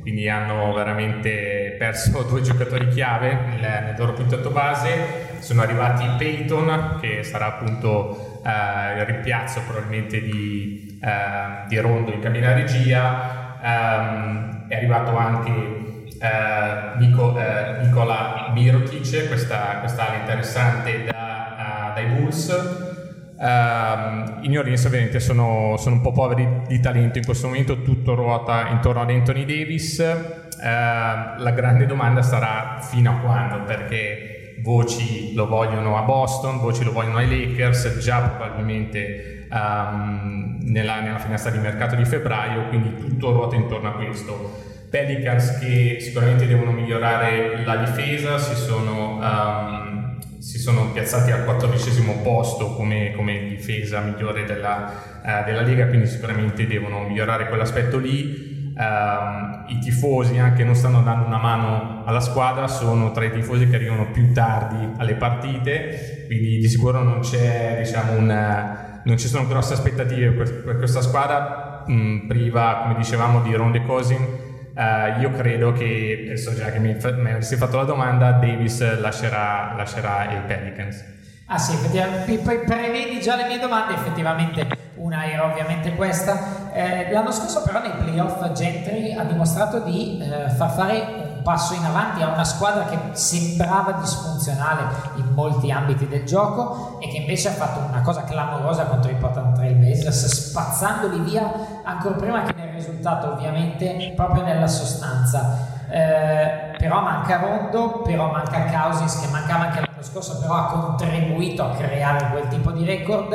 [0.01, 5.23] quindi hanno veramente perso due giocatori chiave nel, nel loro quintetto base.
[5.39, 12.19] Sono arrivati Peyton, che sarà appunto eh, il rimpiazzo probabilmente di, eh, di Rondo in
[12.19, 13.53] cabina regia.
[13.61, 15.94] Um, è arrivato anche
[16.25, 22.93] eh, Nico, eh, Nicola Mirotic, questa, questa ala interessante da, uh, dai Bulls.
[23.37, 27.81] Uh, I New Orleans ovviamente sono, sono, un po' poveri di talento in questo momento,
[27.81, 29.99] tutto ruota intorno ad Anthony Davis.
[29.99, 36.83] Uh, la grande domanda sarà fino a quando, perché voci lo vogliono a Boston, voci
[36.83, 42.95] lo vogliono ai Lakers, già probabilmente um, nella, nella finestra di mercato di febbraio, quindi
[42.95, 44.73] tutto ruota intorno a questo.
[44.95, 52.21] Pelicans che sicuramente devono migliorare la difesa, si sono, um, si sono piazzati al quattordicesimo
[52.23, 58.53] posto come, come, difesa migliore della, uh, della, Lega, quindi sicuramente devono migliorare quell'aspetto lì.
[58.77, 63.67] Um, I tifosi anche non stanno dando una mano alla squadra, sono tra i tifosi
[63.67, 69.45] che arrivano più tardi alle partite, quindi di sicuro non diciamo, una, non ci sono
[69.45, 74.44] grosse aspettative per, per questa squadra, mh, priva come dicevamo di Ronde Cosin
[74.75, 79.73] Uh, io credo che, so già che mi, mi avessi fatto la domanda, Davis lascerà,
[79.77, 81.03] lascerà i Pelicans.
[81.45, 86.73] Ah sì, effettivamente, prevedi già le mie domande, effettivamente una era ovviamente questa.
[86.73, 91.85] Eh, l'anno scorso però nei playoff Gentry ha dimostrato di eh, far fare passo in
[91.85, 94.87] avanti a una squadra che sembrava disfunzionale
[95.17, 99.13] in molti ambiti del gioco e che invece ha fatto una cosa clamorosa contro i
[99.15, 101.47] Portland Trail Blazers spazzandoli via
[101.83, 105.73] ancora prima che nel risultato ovviamente proprio nella sostanza.
[105.87, 111.63] Eh, però manca Rondo, però manca Cousins che mancava anche l'anno scorso però ha contribuito
[111.63, 113.33] a creare quel tipo di record.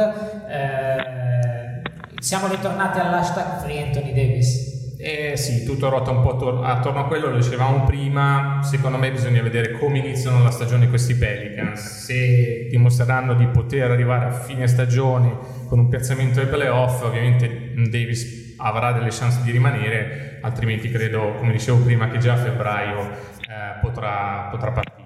[0.48, 1.82] Eh,
[2.18, 4.80] siamo ritornati all'hashtag Free Anthony Davis.
[5.03, 9.11] Eh, sì, tutto ruota un po' attorno, attorno a quello, lo dicevamo prima, secondo me
[9.11, 14.66] bisogna vedere come iniziano la stagione questi Pelicans, se dimostreranno di poter arrivare a fine
[14.66, 15.34] stagione
[15.68, 21.53] con un piazzamento ai playoff, ovviamente Davis avrà delle chance di rimanere, altrimenti credo, come
[21.53, 24.98] dicevo prima, che già a febbraio eh, potrà, potrà partire.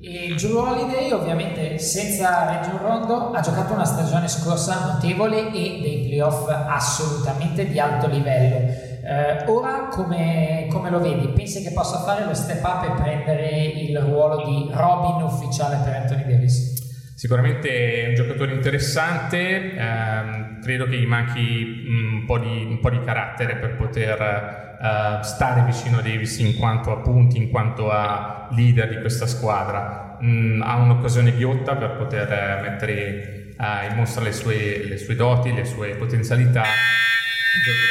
[0.00, 6.06] E Drew Holiday ovviamente senza Region Rondo ha giocato una stagione scorsa notevole e dei
[6.06, 8.90] playoff assolutamente di alto livello.
[9.12, 11.28] Eh, ora come, come, lo vedi?
[11.28, 15.94] Pensi che possa fare lo step up e prendere il ruolo di Robin ufficiale per
[15.96, 16.80] Anthony Davis?
[17.14, 22.88] Sicuramente è un giocatore interessante, ehm, credo che gli manchi un po' di, un po
[22.88, 27.90] di carattere per poter eh, stare vicino a Davis in quanto a punti, in quanto
[27.90, 30.16] a leader di questa squadra.
[30.24, 35.52] Mm, ha un'occasione ghiotta per poter mettere eh, in mostra le sue, le sue doti,
[35.52, 36.62] le sue potenzialità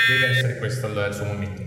[0.08, 1.62] deve essere questo il, suo momento.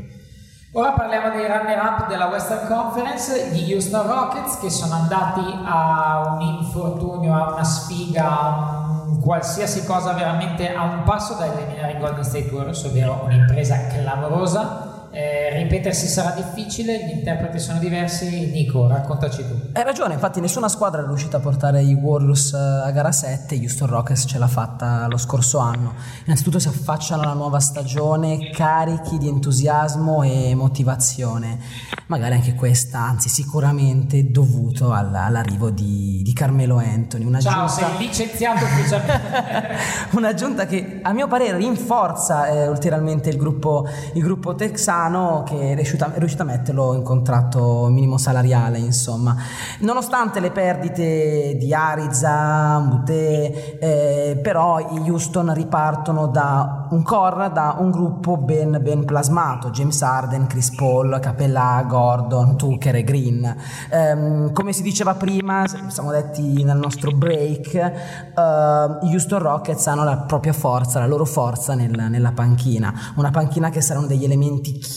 [0.72, 6.40] Ora parliamo dei runner-up della Western Conference, gli Houston Rockets che sono andati a un
[6.40, 11.98] infortunio, a una sfiga, a un qualsiasi cosa veramente a un passo da eliminare i
[11.98, 18.50] Golden State Warriors, ovvero un'impresa clamorosa eh, ripetersi sarà difficile, gli interpreti sono diversi.
[18.50, 19.68] Nico, raccontaci tu.
[19.72, 23.54] Hai ragione, infatti nessuna squadra è riuscita a portare i Warriors eh, a gara 7,
[23.54, 25.94] Houston Rockets ce l'ha fatta lo scorso anno.
[26.24, 31.60] Innanzitutto si affacciano alla nuova stagione carichi di entusiasmo e motivazione,
[32.06, 37.24] magari anche questa, anzi sicuramente dovuto all'arrivo di, di Carmelo Anthony.
[37.24, 37.86] Una Ciao, giunta...
[37.86, 39.76] sei licenziato ufficialmente.
[40.18, 45.42] una giunta che a mio parere rinforza eh, ulteriormente il gruppo, il gruppo texano Milano
[45.44, 49.36] che è riuscito, è riuscito a metterlo in contratto minimo salariale, insomma.
[49.80, 57.76] Nonostante le perdite di Ariza, Mute, eh, però i Houston ripartono da un core, da
[57.78, 63.56] un gruppo ben, ben plasmato, James Arden, Chris Paul, Capella, Gordon, Tucker e Green.
[63.90, 67.92] Eh, come si diceva prima, siamo detti nel nostro break, eh,
[68.34, 73.80] Houston Rockets hanno la propria forza, la loro forza nel, nella panchina, una panchina che
[73.80, 74.93] saranno degli elementi chiave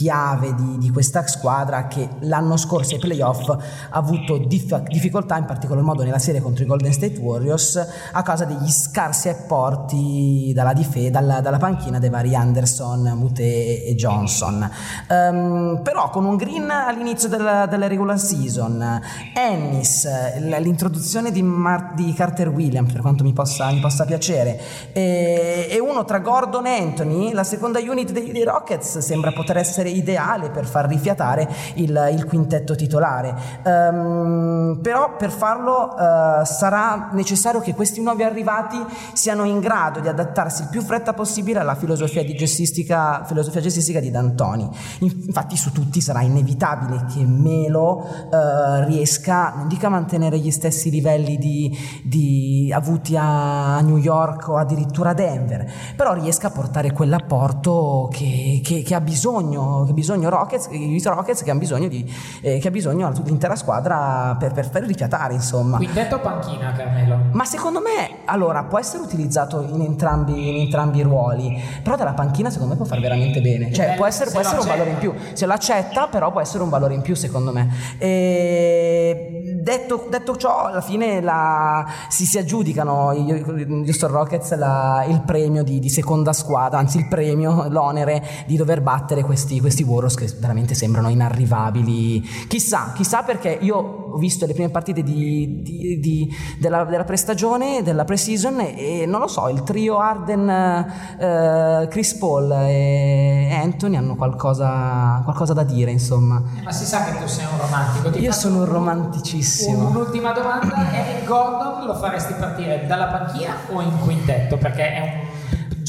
[0.56, 5.84] di, di, questa squadra che l'anno scorso ai playoff ha avuto dif- difficoltà in particolar
[5.84, 11.10] modo nella serie contro i Golden State Warriors a causa degli scarsi apporti dalla, dife-
[11.10, 14.70] dalla, dalla panchina dei vari Anderson, Mute e Johnson.
[15.10, 19.02] Um, però con un green all'inizio della, della regular season
[19.34, 24.60] Ennis, l'introduzione di, Mar- di, Carter Williams per quanto mi possa, mi possa piacere
[24.92, 29.58] e, e, uno tra Gordon e Anthony la seconda unit dei, dei Rockets sembra poter
[29.58, 33.36] essere essere ideale per far rifiatare il, il quintetto titolare.
[33.64, 38.78] Um, però per farlo uh, sarà necessario che questi nuovi arrivati
[39.14, 44.00] siano in grado di adattarsi il più fretta possibile alla filosofia, di gessistica, filosofia gessistica
[44.00, 44.70] di D'Antoni.
[45.00, 50.90] Infatti su tutti sarà inevitabile che Melo uh, riesca, non dica a mantenere gli stessi
[50.90, 56.92] livelli di, di avuti a New York o addirittura a Denver, però riesca a portare
[56.92, 62.06] quell'apporto che, che, che ha bisogno che bisogno Rockets, i Rockets che hanno bisogno di
[62.42, 65.78] eh, che ha bisogno l'intera squadra per, per far rifiatare insomma.
[65.78, 67.18] Quintetto panchina Carmelo.
[67.32, 72.14] Ma secondo me allora può essere utilizzato in entrambi, in entrambi i ruoli però dalla
[72.14, 73.72] panchina secondo me può fare veramente bene.
[73.72, 75.14] Cioè può essere, può essere un valore in più.
[75.34, 77.70] se lo accetta però può essere un valore in più secondo me.
[77.98, 85.22] E detto, detto ciò alla fine la, si, si aggiudicano gli Houston Rockets la, il
[85.22, 90.16] premio di, di seconda squadra anzi il premio l'onere di dover battere questi questi, Warriors
[90.16, 92.22] che veramente sembrano inarrivabili.
[92.48, 97.84] Chissà, chissà perché io ho visto le prime partite di, di, di, della, della prestagione,
[97.84, 103.96] della pre-season e, e, non lo so, il trio Arden, eh, Chris Paul e Anthony
[103.96, 106.42] hanno qualcosa, qualcosa, da dire, insomma.
[106.64, 108.10] Ma si sa che tu sei un romantico.
[108.10, 109.88] Ti io sono un romanticissimo.
[109.88, 114.58] Un'ultima domanda, Eric Gordon lo faresti partire dalla panchina o in quintetto?
[114.58, 115.28] Perché è un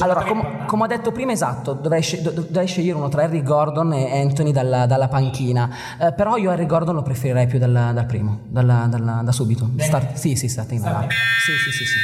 [0.04, 3.92] allora, com- come ho detto prima, esatto, dovrei, sce- dovrei, scegliere uno tra Harry Gordon
[3.92, 5.70] e Anthony dalla, dalla panchina.
[5.98, 9.70] Eh, però io Harry Gordon lo preferirei più dal, dal primo, dalla, dalla, da subito.
[9.76, 11.98] Start- sì, sì, starting Sta sì, sì, sì, sì.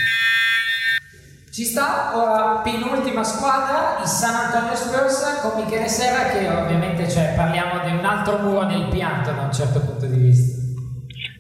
[1.55, 7.35] Ci sta ora penultima squadra, i San Antonio Spurs con Michele Serra che ovviamente cioè,
[7.37, 10.64] parliamo di un altro muro nel pianto da un certo punto di vista.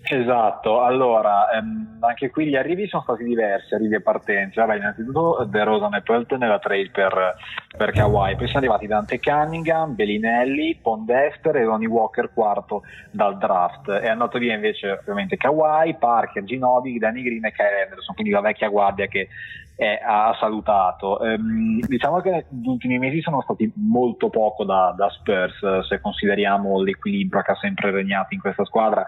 [0.06, 4.60] Esatto, allora ehm, anche qui gli arrivi sono stati diversi, arrivi e partenze.
[4.60, 7.34] Vabbè, innanzitutto De Rosa e Pelt nella trade per,
[7.74, 8.36] per Kawhi.
[8.36, 13.90] Poi sono arrivati Dante Cunningham, Bellinelli, Pondester e Ronnie Walker quarto dal draft.
[13.90, 18.42] È andato via invece ovviamente Kawhi, Parker, Ginobi, Danny Green e Kyle Anderson, quindi la
[18.42, 19.28] vecchia guardia che
[19.74, 21.20] è, ha salutato.
[21.22, 26.80] Ehm, diciamo che gli ultimi mesi sono stati molto poco da, da Spurs, se consideriamo
[26.82, 29.04] l'equilibrio che ha sempre regnato in questa squadra.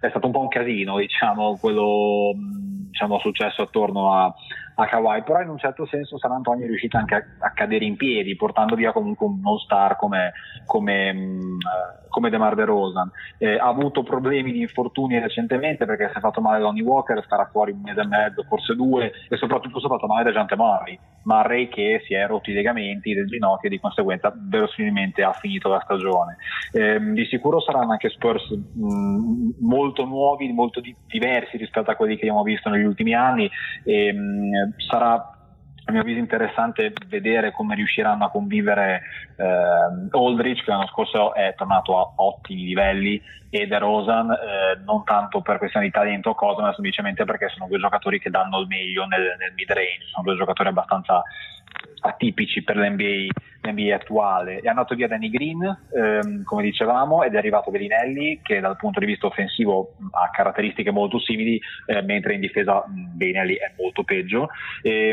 [0.00, 2.32] È stato un po' un casino, diciamo, quello
[2.90, 4.34] diciamo, successo attorno a,
[4.74, 7.84] a Kawhi, però in un certo senso San Antonio è riuscito anche a, a cadere
[7.84, 10.32] in piedi, portando via comunque un all-star come,
[10.66, 11.58] come, mh,
[12.08, 13.10] come DeMar DeRozan.
[13.38, 17.46] Eh, ha avuto problemi di infortuni recentemente perché si è fatto male Lonnie Walker, starà
[17.46, 20.56] fuori un mese e mezzo, forse due, e soprattutto si è fatto male da Jante
[20.56, 20.98] Murray.
[21.22, 25.68] Murray che si è rotto i legamenti del ginocchio e di conseguenza verosimilmente ha finito
[25.68, 26.36] la stagione.
[26.72, 32.16] Eh, di sicuro saranno anche Spurs mh, molto nuovi, molto di- diversi rispetto a quelli
[32.16, 33.50] che abbiamo visto negli ultimi anni
[33.84, 35.34] e mh, sarà
[35.84, 39.02] a mio avviso interessante vedere come riusciranno a convivere
[39.36, 43.20] eh, Aldrich che l'anno scorso è tornato a ottimi livelli
[43.50, 47.48] e De Rosan eh, non tanto per questione di talento o cosa ma semplicemente perché
[47.48, 51.22] sono due giocatori che danno il meglio nel, nel mid range sono due giocatori abbastanza
[52.00, 53.26] atipici per l'NBA,
[53.62, 54.60] l'NBA attuale.
[54.60, 55.62] È andato via Danny Green,
[55.94, 60.90] ehm, come dicevamo, ed è arrivato Bellinelli, che dal punto di vista offensivo ha caratteristiche
[60.90, 64.48] molto simili, eh, mentre in difesa mh, Bellinelli è molto peggio.
[64.82, 65.10] E,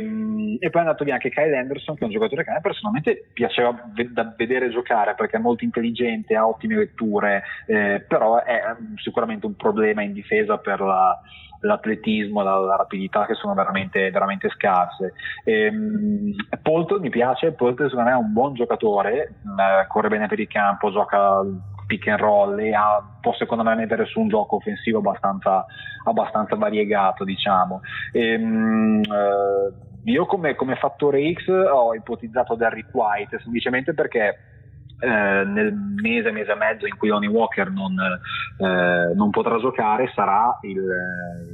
[0.60, 2.62] e, poi è andato via anche Kyle Anderson, che è un giocatore che a me
[2.62, 8.27] personalmente piaceva v- da vedere giocare perché è molto intelligente, ha ottime letture, eh, però
[8.44, 8.62] è
[8.96, 11.20] sicuramente un problema in difesa per la
[11.62, 15.14] l'atletismo, la, la, rapidità che sono veramente, veramente scarse.
[15.44, 20.40] Ehm, Polton mi piace, Polton secondo me è un buon giocatore, eh, corre bene per
[20.40, 21.42] il campo, gioca
[21.88, 25.66] pick and roll e ha, può secondo me mettere su un gioco offensivo abbastanza,
[26.04, 27.82] abbastanza variegato diciamo.
[28.12, 34.57] Ehm, eh, io come, come fattore X ho ipotizzato Derrick White semplicemente perché
[35.00, 40.12] eh, nel mese, mese e mezzo in cui Lonnie Walker non, eh, non potrà giocare
[40.16, 40.82] sarà il,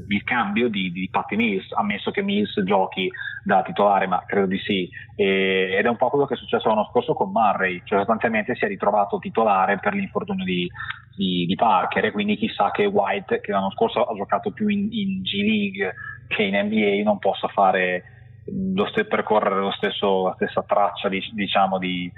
[0.07, 3.11] il cambio di, di Patty Mills, ammesso che Mills giochi
[3.43, 4.89] da titolare, ma credo di sì.
[5.15, 8.55] E, ed è un po' quello che è successo l'anno scorso con Murray, cioè sostanzialmente
[8.55, 10.69] si è ritrovato titolare per l'infortunio di,
[11.15, 14.87] di, di Parker e quindi chissà che White, che l'anno scorso ha giocato più in,
[14.91, 15.93] in G League
[16.27, 18.03] che in NBA, non possa fare
[18.73, 22.11] lo st- percorrere lo stesso, la stessa traccia diciamo di,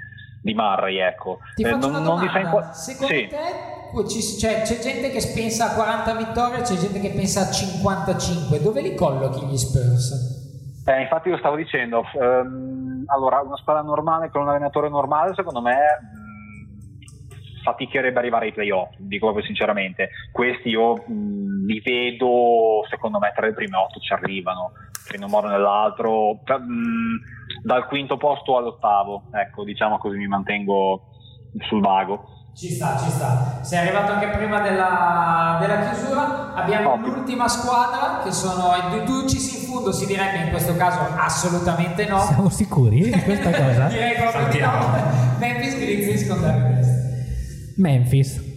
[0.46, 1.40] di Murray, ecco.
[1.56, 3.26] Ti eh, non, non fa Secondo sì.
[3.26, 3.74] te
[4.08, 8.60] ci, cioè, c'è gente che pensa a 40 vittorie, c'è gente che pensa a 55.
[8.60, 10.84] Dove li collochi gli Spurs?
[10.86, 12.04] Eh, infatti lo stavo dicendo.
[12.14, 18.52] Um, allora, una squadra normale con un allenatore normale, secondo me mh, faticherebbe arrivare ai
[18.52, 20.10] playoff, dico proprio sinceramente.
[20.30, 24.72] Questi io mh, li vedo, secondo me, tra le prime otto ci arrivano,
[25.14, 26.32] in un modo o nell'altro.
[26.34, 31.02] Mh, dal quinto posto all'ottavo, ecco, diciamo così mi mantengo
[31.68, 32.24] sul vago.
[32.54, 33.62] Ci sta, ci sta.
[33.62, 36.54] Sei arrivato anche prima della, della chiusura.
[36.54, 37.14] Abbiamo Ottimo.
[37.14, 42.18] l'ultima squadra che sono i Ducis in fondo, si direbbe in questo caso assolutamente no.
[42.20, 43.86] Siamo sicuri di questa cosa?
[43.88, 44.72] Direi proprio di no.
[45.38, 47.74] Memphis Grizzlies con Memphis.
[47.76, 48.54] Memphis.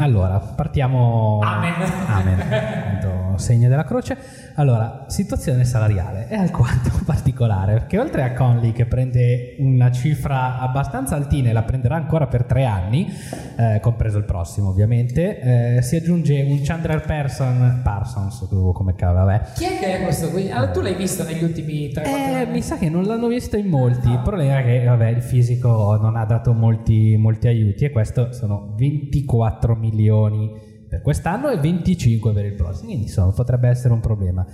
[0.00, 1.38] Allora, partiamo.
[1.40, 1.74] Amen.
[2.08, 2.98] Amen.
[3.38, 4.16] segno della croce.
[4.54, 11.14] Allora, situazione salariale è alquanto particolare perché oltre a Conley che prende una cifra abbastanza
[11.14, 13.12] altina e la prenderà ancora per tre anni,
[13.56, 19.52] eh, compreso il prossimo ovviamente, eh, si aggiunge un Chandler Person, Parsons, come cavolo, vabbè.
[19.54, 20.50] Chi è che è questo qui?
[20.50, 22.52] Allora, tu l'hai visto negli ultimi tre eh, anni?
[22.52, 25.96] Mi sa che non l'hanno visto in molti, il problema è che vabbè, il fisico
[26.00, 32.32] non ha dato molti, molti aiuti e questo sono 24 milioni per quest'anno e 25
[32.32, 34.46] per il prossimo, quindi insomma potrebbe essere un problema.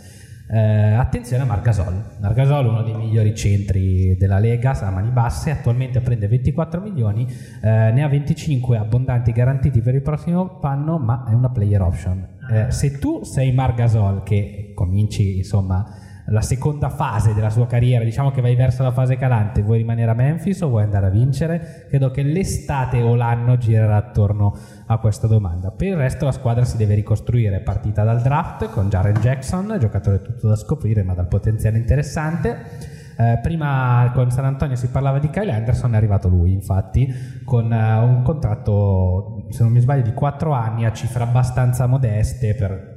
[0.47, 6.01] Eh, attenzione a Margasol, Margasol uno dei migliori centri della Lega, a mani basse, attualmente
[6.01, 7.27] prende 24 milioni,
[7.63, 12.29] eh, ne ha 25 abbondanti garantiti per il prossimo anno, ma è una player option.
[12.51, 18.31] Eh, se tu sei Margasol che cominci insomma la seconda fase della sua carriera, diciamo
[18.31, 21.87] che vai verso la fase calante, vuoi rimanere a Memphis o vuoi andare a vincere?
[21.89, 24.57] Credo che l'estate o l'anno girerà attorno
[24.87, 25.71] a questa domanda.
[25.71, 30.23] Per il resto la squadra si deve ricostruire, partita dal draft con Jaren Jackson, giocatore
[30.23, 33.03] tutto da scoprire ma dal potenziale interessante.
[33.17, 37.07] Eh, prima con San Antonio si parlava di Kyle Anderson, è arrivato lui infatti
[37.45, 42.57] con uh, un contratto, se non mi sbaglio, di 4 anni a cifre abbastanza modeste
[42.57, 42.94] per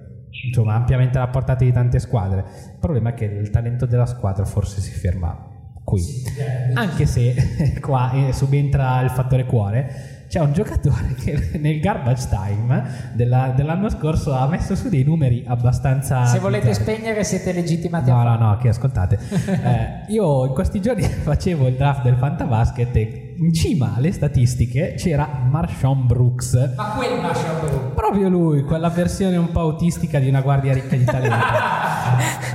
[0.48, 2.43] insomma, ampiamente alla portata di tante squadre.
[2.74, 6.04] Il problema è che il talento della squadra forse si ferma qui.
[6.74, 12.84] Anche se qua eh, subentra il fattore cuore, c'è un giocatore che nel garbage time
[13.14, 16.26] della- dell'anno scorso ha messo su dei numeri abbastanza...
[16.26, 16.84] Se volete bizzarri.
[16.95, 19.18] spegnere siete legittimati No, a no, no, che ascoltate.
[19.68, 24.94] Eh, io in questi giorni facevo il draft del Fantabasket e in cima alle statistiche
[24.98, 26.74] c'era Marshawn Brooks.
[26.76, 27.94] Ma quel Marshall Bru.
[27.94, 31.36] Proprio lui, quella versione un po' autistica di una guardia ricca di talento.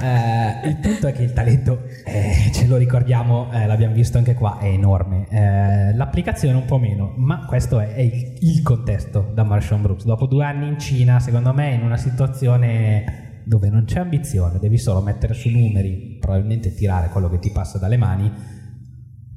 [0.03, 4.35] Eh, il punto è che il talento, eh, ce lo ricordiamo, eh, l'abbiamo visto anche
[4.35, 5.29] qua, è enorme.
[5.29, 10.05] Eh, l'applicazione un po' meno, ma questo è, è il, il contesto da Marshawn Brooks.
[10.05, 14.79] Dopo due anni in Cina, secondo me, in una situazione dove non c'è ambizione, devi
[14.79, 18.33] solo mettere su numeri, probabilmente tirare quello che ti passa dalle mani,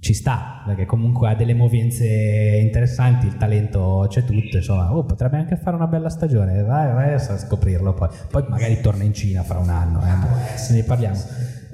[0.06, 5.38] ci sta, perché comunque ha delle movenze interessanti, il talento c'è tutto, insomma, oh, potrebbe
[5.38, 8.10] anche fare una bella stagione, vai, vai a scoprirlo poi.
[8.30, 11.18] Poi magari torna in Cina fra un anno, eh, se ne parliamo.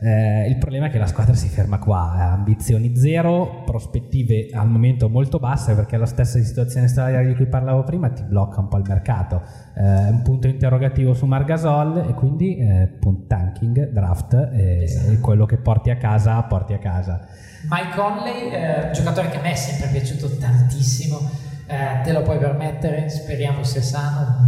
[0.04, 5.08] Eh, il problema è che la squadra si ferma qua, ambizioni zero, prospettive al momento
[5.10, 8.78] molto basse perché la stessa situazione salariale di cui parlavo prima ti blocca un po'
[8.78, 9.43] il mercato.
[9.76, 12.97] Eh, un punto interrogativo su Margasol e quindi eh,
[13.28, 17.28] tanking, draft e, e quello che porti a casa, porti a casa.
[17.70, 21.20] Mike Conley, eh, giocatore che a me è sempre piaciuto tantissimo.
[21.68, 23.08] Eh, te lo puoi permettere?
[23.08, 24.45] Speriamo sia sano.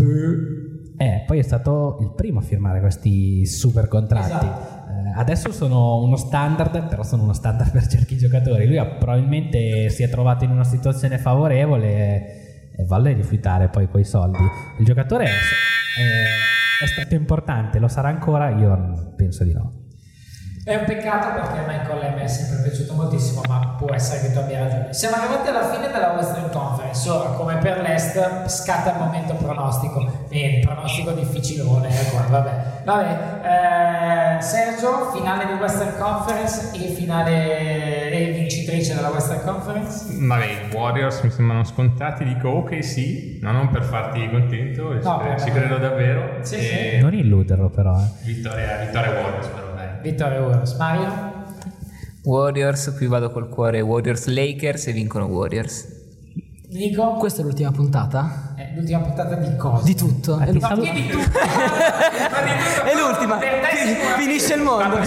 [0.97, 4.45] Eh, poi è stato il primo a firmare questi super contratti.
[4.45, 4.83] Eh,
[5.16, 8.68] adesso sono uno standard, però sono uno standard per certi giocatori.
[8.68, 14.43] Lui probabilmente si è trovato in una situazione favorevole e vale rifiutare poi quei soldi.
[14.80, 18.49] Il giocatore è, è- è stato importante, lo sarà ancora?
[18.49, 19.83] Io penso di no.
[20.66, 24.32] È un peccato perché Michael a me è sempre piaciuto moltissimo, ma può essere che
[24.32, 24.93] tu abbia ragione.
[24.93, 27.09] Siamo arrivati alla fine della Western Conference.
[27.09, 30.26] Ora, come per l'Est, scatta il momento pronostico.
[30.30, 32.51] E il pronostico difficilone, eh, vabbè.
[32.86, 40.05] Vabbè, eh, Sergio, finale di Western Conference e finale e vincitrice della Western Conference.
[40.18, 45.22] Vabbè, i Warriors mi sembrano scontati, dico ok sì, ma non per farti contento, No,
[45.43, 46.38] ci- credo davvero.
[46.39, 47.97] Sì, E Non illuderlo però.
[47.97, 48.07] Eh.
[48.24, 49.73] Vittoria, vittoria Warriors però
[50.04, 50.12] dai.
[50.12, 50.74] Vittoria Warriors.
[50.76, 51.32] Mario?
[52.24, 56.01] Warriors, qui vado col cuore Warriors Lakers e vincono Warriors.
[56.70, 57.14] Nico?
[57.18, 58.54] Questa è l'ultima puntata?
[58.56, 59.84] È l'ultima puntata di cosa?
[59.84, 60.39] Di tutto.
[60.39, 60.70] È l'ultima.
[60.70, 61.39] No, che di tutto?
[61.39, 63.39] È l'ultima.
[64.18, 64.97] Finisce il mondo.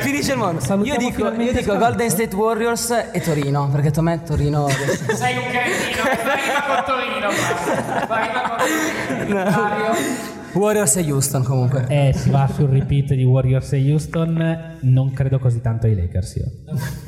[0.00, 0.60] Finisce il mondo.
[0.84, 1.76] Io dico, io dico.
[1.76, 7.28] Golden State Warriors e Torino, perché a me Torino Sei un cretino, arriva con Torino,
[8.08, 8.56] arriva con
[9.18, 9.50] Torino.
[9.50, 10.36] Mario?
[10.58, 11.84] Warriors e Houston comunque.
[11.88, 14.76] Eh, si va sul repeat di Warriors e Houston.
[14.80, 16.46] Non credo così tanto ai Lakers io.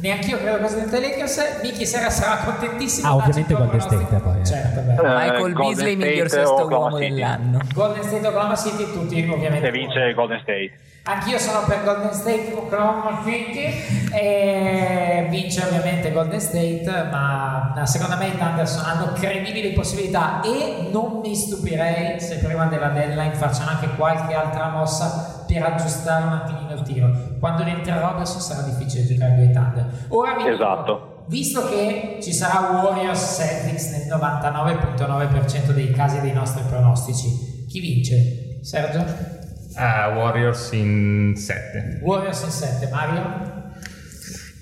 [0.00, 1.60] Neanch'io credo cosa dei Lakers.
[1.62, 3.08] Miki Sera sarà contentissimo.
[3.08, 4.44] Ah, ovviamente Golden State, poi, eh.
[4.44, 4.92] Certo, beh.
[4.92, 7.58] Michael Golden Beasley, miglior sesto uomo dell'anno.
[7.74, 9.66] Golden State Oklahoma City, tutti ovviamente.
[9.66, 10.70] E vince Golden State.
[11.12, 18.28] Anch'io sono per Golden State Oklahoma City e vince ovviamente Golden State, ma secondo me
[18.28, 23.88] i Thunder hanno credibili possibilità e non mi stupirei se prima della deadline facciano anche
[23.96, 27.10] qualche altra mossa per aggiustare un attimino il tiro.
[27.40, 29.86] Quando rientrerà Robertson sarà difficile giocare con i Thunder.
[30.10, 31.24] Ora vi dico, Esatto.
[31.26, 38.58] Visto che ci sarà Warriors Celtics nel 99.9% dei casi dei nostri pronostici, chi vince?
[38.62, 39.38] Sergio?
[39.82, 42.00] Ah, Warriors in 7.
[42.02, 43.22] Warriors in 7, Mario?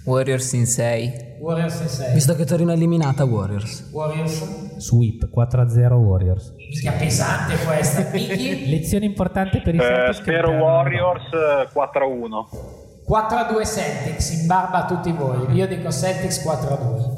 [0.04, 1.36] Warriors in 6.
[1.40, 2.12] Warriors in 6.
[2.14, 3.88] Visto che Torino è eliminata, Warriors.
[3.90, 4.76] Warriors?
[4.78, 6.54] Sweep 4-0 Warriors.
[6.56, 8.06] Mica pesante questa.
[8.14, 10.50] Lezione importante per i Eh, spero.
[10.52, 13.04] Warriors eh, 4-1.
[13.04, 15.52] 4 a 2 Celtics, in barba a tutti voi.
[15.56, 17.17] Io dico Celtics 4 a 2.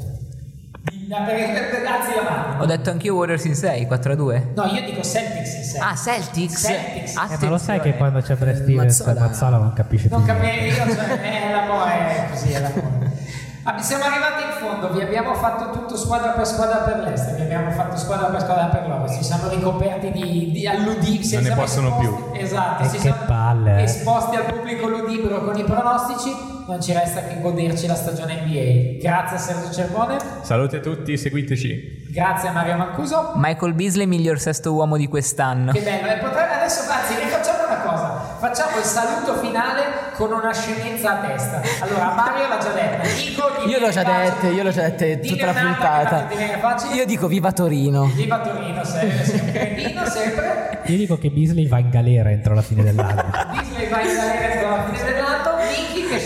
[1.11, 2.63] No, perché- Alzi la mano.
[2.63, 4.51] Ho detto anch'io Warriors in 6, 4 a 2.
[4.55, 5.81] No, io dico Celtics in 6.
[5.81, 6.61] Ah, Celtics?
[6.61, 7.11] Celtics.
[7.15, 9.19] Eh, ma lo sai che quando c'è Brad Stevens Mazzola.
[9.27, 13.11] Mazzola non capisce più Non capire, io cioè, è l'amore, è così, è l'amore.
[13.63, 17.41] Ah, siamo arrivati in fondo, vi abbiamo fatto tutto squadra per squadra per l'est, vi
[17.43, 21.33] abbiamo fatto squadra per squadra per l'ovest, ci siamo ricoperti di, di alludibili.
[21.35, 22.31] Non ne possono più.
[22.33, 23.83] Esatto, E ci che siamo palle, eh.
[23.83, 28.99] esposti al pubblico ludibro con i pronostici, non ci resta che goderci la stagione NBA.
[29.01, 32.07] Grazie a Sergio Cervone, Saluti a tutti, seguiteci.
[32.11, 33.33] grazie a Mario Mancuso.
[33.35, 35.73] Michael Beasley, miglior sesto uomo di quest'anno.
[35.73, 38.37] Che bello, e potrebbe adesso, anzi, rifacciamo una cosa.
[38.39, 39.81] Facciamo il saluto finale
[40.15, 41.61] con una scemenza a testa.
[41.81, 43.03] Allora, Mario l'ha già detta.
[43.03, 46.27] Nico, ti Io l'ho già dette, io l'ho già dette Dillo tutta la puntata.
[46.93, 48.05] Io dico viva Torino.
[48.05, 50.79] Viva Torino, sempre, sempre.
[50.85, 53.25] Io dico che Beasley va in galera entro la fine dell'anno.
[53.59, 55.20] Disney va in galera entro la fine dell'anno.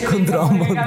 [0.04, 0.78] Con Drummond.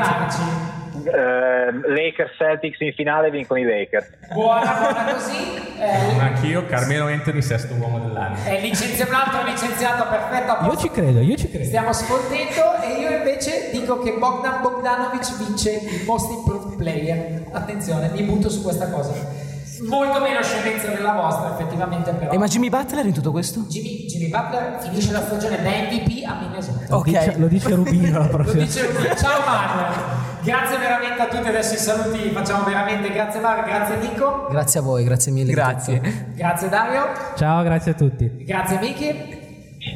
[1.05, 4.09] Eh, Lakers Celtics in finale vincono i Lakers.
[4.33, 5.55] Buona, buona così.
[5.79, 8.37] Eh, Anch'io, Carmelo Anthony, sesto uomo dell'anno.
[8.45, 10.65] è licenziato, un altro licenziato, perfetto.
[10.65, 11.65] Io ci credo, io ci credo.
[11.65, 17.43] Stiamo sfottendo e io invece dico che Bogdan Bogdanovic vince il Most Improved Player.
[17.53, 19.47] Attenzione, mi butto su questa cosa.
[19.87, 22.33] Molto meno scemenza della vostra, effettivamente, però.
[22.33, 23.65] E ma Jimmy Butler in tutto questo?
[23.69, 26.97] Jimmy, Jimmy Butler finisce la stagione da MVP a Minnesota.
[26.97, 27.05] Ok.
[27.05, 28.63] Dice- lo dice Rubino la Lo prossima.
[28.65, 29.09] dice lui.
[29.17, 29.95] Ciao Manuel.
[30.43, 31.49] Grazie veramente a tutti.
[31.49, 33.11] Adesso i saluti facciamo veramente.
[33.13, 34.47] Grazie Mario, grazie Nico.
[34.51, 35.53] Grazie a voi, grazie mille.
[35.53, 36.01] Grazie.
[36.35, 37.03] Grazie Dario.
[37.37, 38.45] Ciao, grazie a tutti.
[38.45, 39.38] Grazie Miki.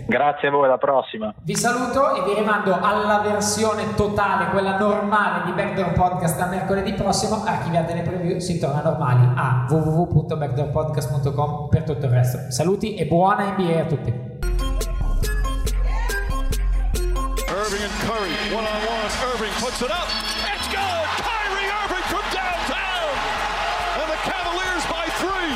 [0.06, 1.32] Grazie a voi, alla prossima.
[1.42, 6.94] Vi saluto e vi rimando alla versione totale, quella normale di Backdoor Podcast a mercoledì
[6.94, 7.42] prossimo.
[7.44, 12.50] Archiviate le preview, si torna normali a www.backdoorpodcast.com per tutto il resto.
[12.50, 14.30] Saluti e buona NBA a tutti.
[17.52, 19.10] Irving and Curry, one on one.
[19.32, 20.08] Irving puts it up.
[20.50, 21.06] It's good.
[21.20, 23.12] Kyrie Irving from downtown.
[24.00, 25.52] And the Cavaliers by three.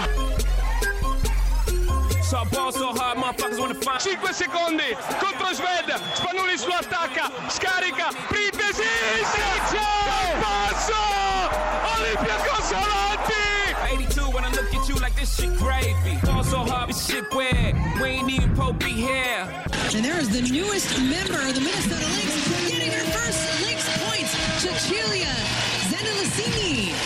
[2.22, 2.44] So
[3.86, 8.82] 5 secondi contro Sved Spanulis lo attacca, scarica Printesi,
[9.30, 9.86] Sezio
[10.40, 11.04] Passo
[11.94, 16.18] Olympiacos avanti 82 when I look at you like this shit gravy.
[16.24, 19.46] Ball so hard, this shit weird We ain't even Pope be here.
[19.94, 24.34] And there is the newest member of the Minnesota Lynx getting her first Lynx points,
[24.58, 25.30] Cecilia
[25.86, 27.05] Zendelicini.